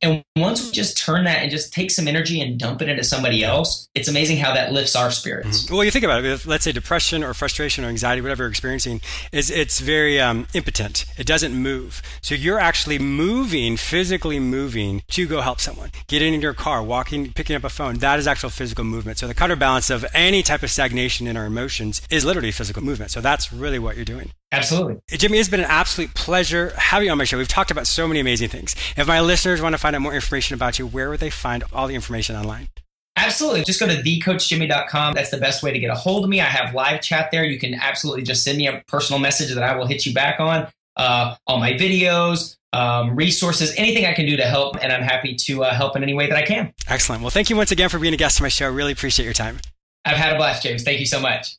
And 0.02 0.24
once 0.38 0.66
we 0.66 0.72
just 0.72 0.98
turn 0.98 1.26
that 1.26 1.40
and 1.42 1.52
just 1.52 1.74
take 1.74 1.92
some 1.92 2.08
energy 2.08 2.40
and 2.40 2.58
dump 2.58 2.82
it 2.82 2.88
into 2.88 3.04
somebody 3.04 3.44
else, 3.44 3.90
it's 3.94 4.08
amazing 4.08 4.38
how 4.38 4.54
that 4.54 4.72
lifts 4.72 4.96
our 4.96 5.12
spirits. 5.12 5.64
Mm-hmm. 5.64 5.76
Well, 5.76 5.84
you 5.84 5.92
think 5.92 6.06
about 6.06 6.24
it. 6.24 6.46
Let's 6.46 6.64
say 6.64 6.72
depression 6.72 7.24
or 7.24 7.34
frustration 7.34 7.84
or 7.84 7.90
anxiety, 7.90 8.22
whatever 8.22 8.44
you're 8.44 8.50
experiencing, 8.50 9.02
is 9.34 9.52
it's 9.52 9.80
very 9.82 10.20
um, 10.20 10.48
impotent. 10.54 11.06
It 11.18 11.28
doesn't 11.28 11.54
move. 11.54 12.02
So 12.22 12.34
you're 12.34 12.60
actually 12.60 12.98
moving, 12.98 13.76
physically 13.76 14.40
moving 14.40 15.04
to 15.10 15.28
go 15.28 15.42
help 15.42 15.60
someone. 15.60 15.92
Getting 16.08 16.34
in 16.34 16.42
your 16.42 16.54
car, 16.54 16.82
walking, 16.82 17.34
picking 17.34 17.56
up 17.56 17.66
a 17.66 17.70
phone. 17.70 17.96
That 17.96 18.20
is 18.20 18.28
actual 18.28 18.50
physical 18.50 18.86
movement. 18.86 19.18
So 19.18 19.28
the 19.28 19.34
counterbalance 19.34 19.90
of 19.90 20.06
any 20.14 20.44
type 20.44 20.64
of 20.64 20.72
stagnation 20.72 21.28
in 21.28 21.36
our 21.36 21.46
emotions 21.46 22.02
is 22.10 22.24
literally 22.24 22.52
physical 22.52 22.84
movement. 22.84 23.12
So 23.12 23.20
that's 23.20 23.52
really 23.52 23.80
what 23.80 23.98
you're 23.98 24.06
doing. 24.06 24.32
Absolutely. 24.52 25.00
Jimmy, 25.10 25.38
it's 25.38 25.50
been 25.50 25.60
an 25.60 25.68
absolute 25.68 26.14
pleasure 26.16 26.74
having 26.76 27.06
you 27.06 27.12
on 27.12 27.18
my 27.18 27.24
show. 27.24 27.38
We've 27.38 27.48
talked 27.48 27.70
about 27.70 27.86
so 27.86 28.08
many 28.08 28.20
amazing 28.20 28.50
things. 28.50 28.76
If 28.98 29.08
my 29.08 29.22
listeners 29.22 29.62
want 29.62 29.74
to 29.74 29.78
find 29.78 29.96
out 29.96 30.02
more 30.02 30.16
information 30.16 30.56
about 30.56 30.80
you, 30.80 30.88
where 30.88 31.10
would 31.10 31.20
they 31.20 31.30
find 31.30 31.64
all 31.72 31.88
the 31.88 31.96
information 31.96 32.36
online? 32.36 32.70
Absolutely. 33.16 33.64
Just 33.64 33.80
go 33.80 33.88
to 33.88 34.02
thecoachjimmy.com. 34.02 35.14
That's 35.14 35.30
the 35.30 35.38
best 35.38 35.62
way 35.62 35.72
to 35.72 35.80
get 35.80 35.92
a 35.92 35.96
hold 35.96 36.24
of 36.24 36.30
me. 36.30 36.42
I 36.42 36.46
have 36.46 36.74
live 36.74 37.02
chat 37.02 37.30
there. 37.32 37.44
You 37.44 37.60
can 37.60 37.76
absolutely 37.76 38.24
just 38.24 38.44
send 38.44 38.58
me 38.58 38.68
a 38.68 38.84
personal 38.88 39.20
message 39.20 39.54
that 39.54 39.64
I 39.64 39.76
will 39.76 39.86
hit 39.86 40.06
you 40.06 40.14
back 40.14 40.40
on. 40.40 40.68
Uh, 40.96 41.36
all 41.46 41.60
my 41.60 41.74
videos, 41.74 42.58
um, 42.74 43.16
resources, 43.16 43.74
anything 43.78 44.06
I 44.06 44.14
can 44.14 44.26
do 44.26 44.38
to 44.38 44.46
help. 44.46 44.78
And 44.82 44.92
I'm 44.92 45.04
happy 45.04 45.36
to 45.36 45.66
uh, 45.66 45.74
help 45.74 45.96
in 45.96 46.04
any 46.04 46.14
way 46.14 46.28
that 46.28 46.38
I 46.38 46.44
can. 46.44 46.74
Excellent. 46.88 47.22
Well, 47.22 47.30
thank 47.30 47.50
you 47.50 47.56
once 47.56 47.72
again 47.72 47.90
for 47.90 48.00
being 48.00 48.14
a 48.14 48.18
guest 48.18 48.42
on 48.42 48.46
my 48.46 48.50
show. 48.50 48.66
I 48.66 48.70
really 48.70 48.94
appreciate 48.94 49.26
your 49.26 49.34
time. 49.34 49.60
I've 50.06 50.18
had 50.18 50.34
a 50.34 50.38
blast, 50.38 50.64
James. 50.64 50.84
Thank 50.84 51.00
you 51.00 51.06
so 51.06 51.20
much. 51.20 51.59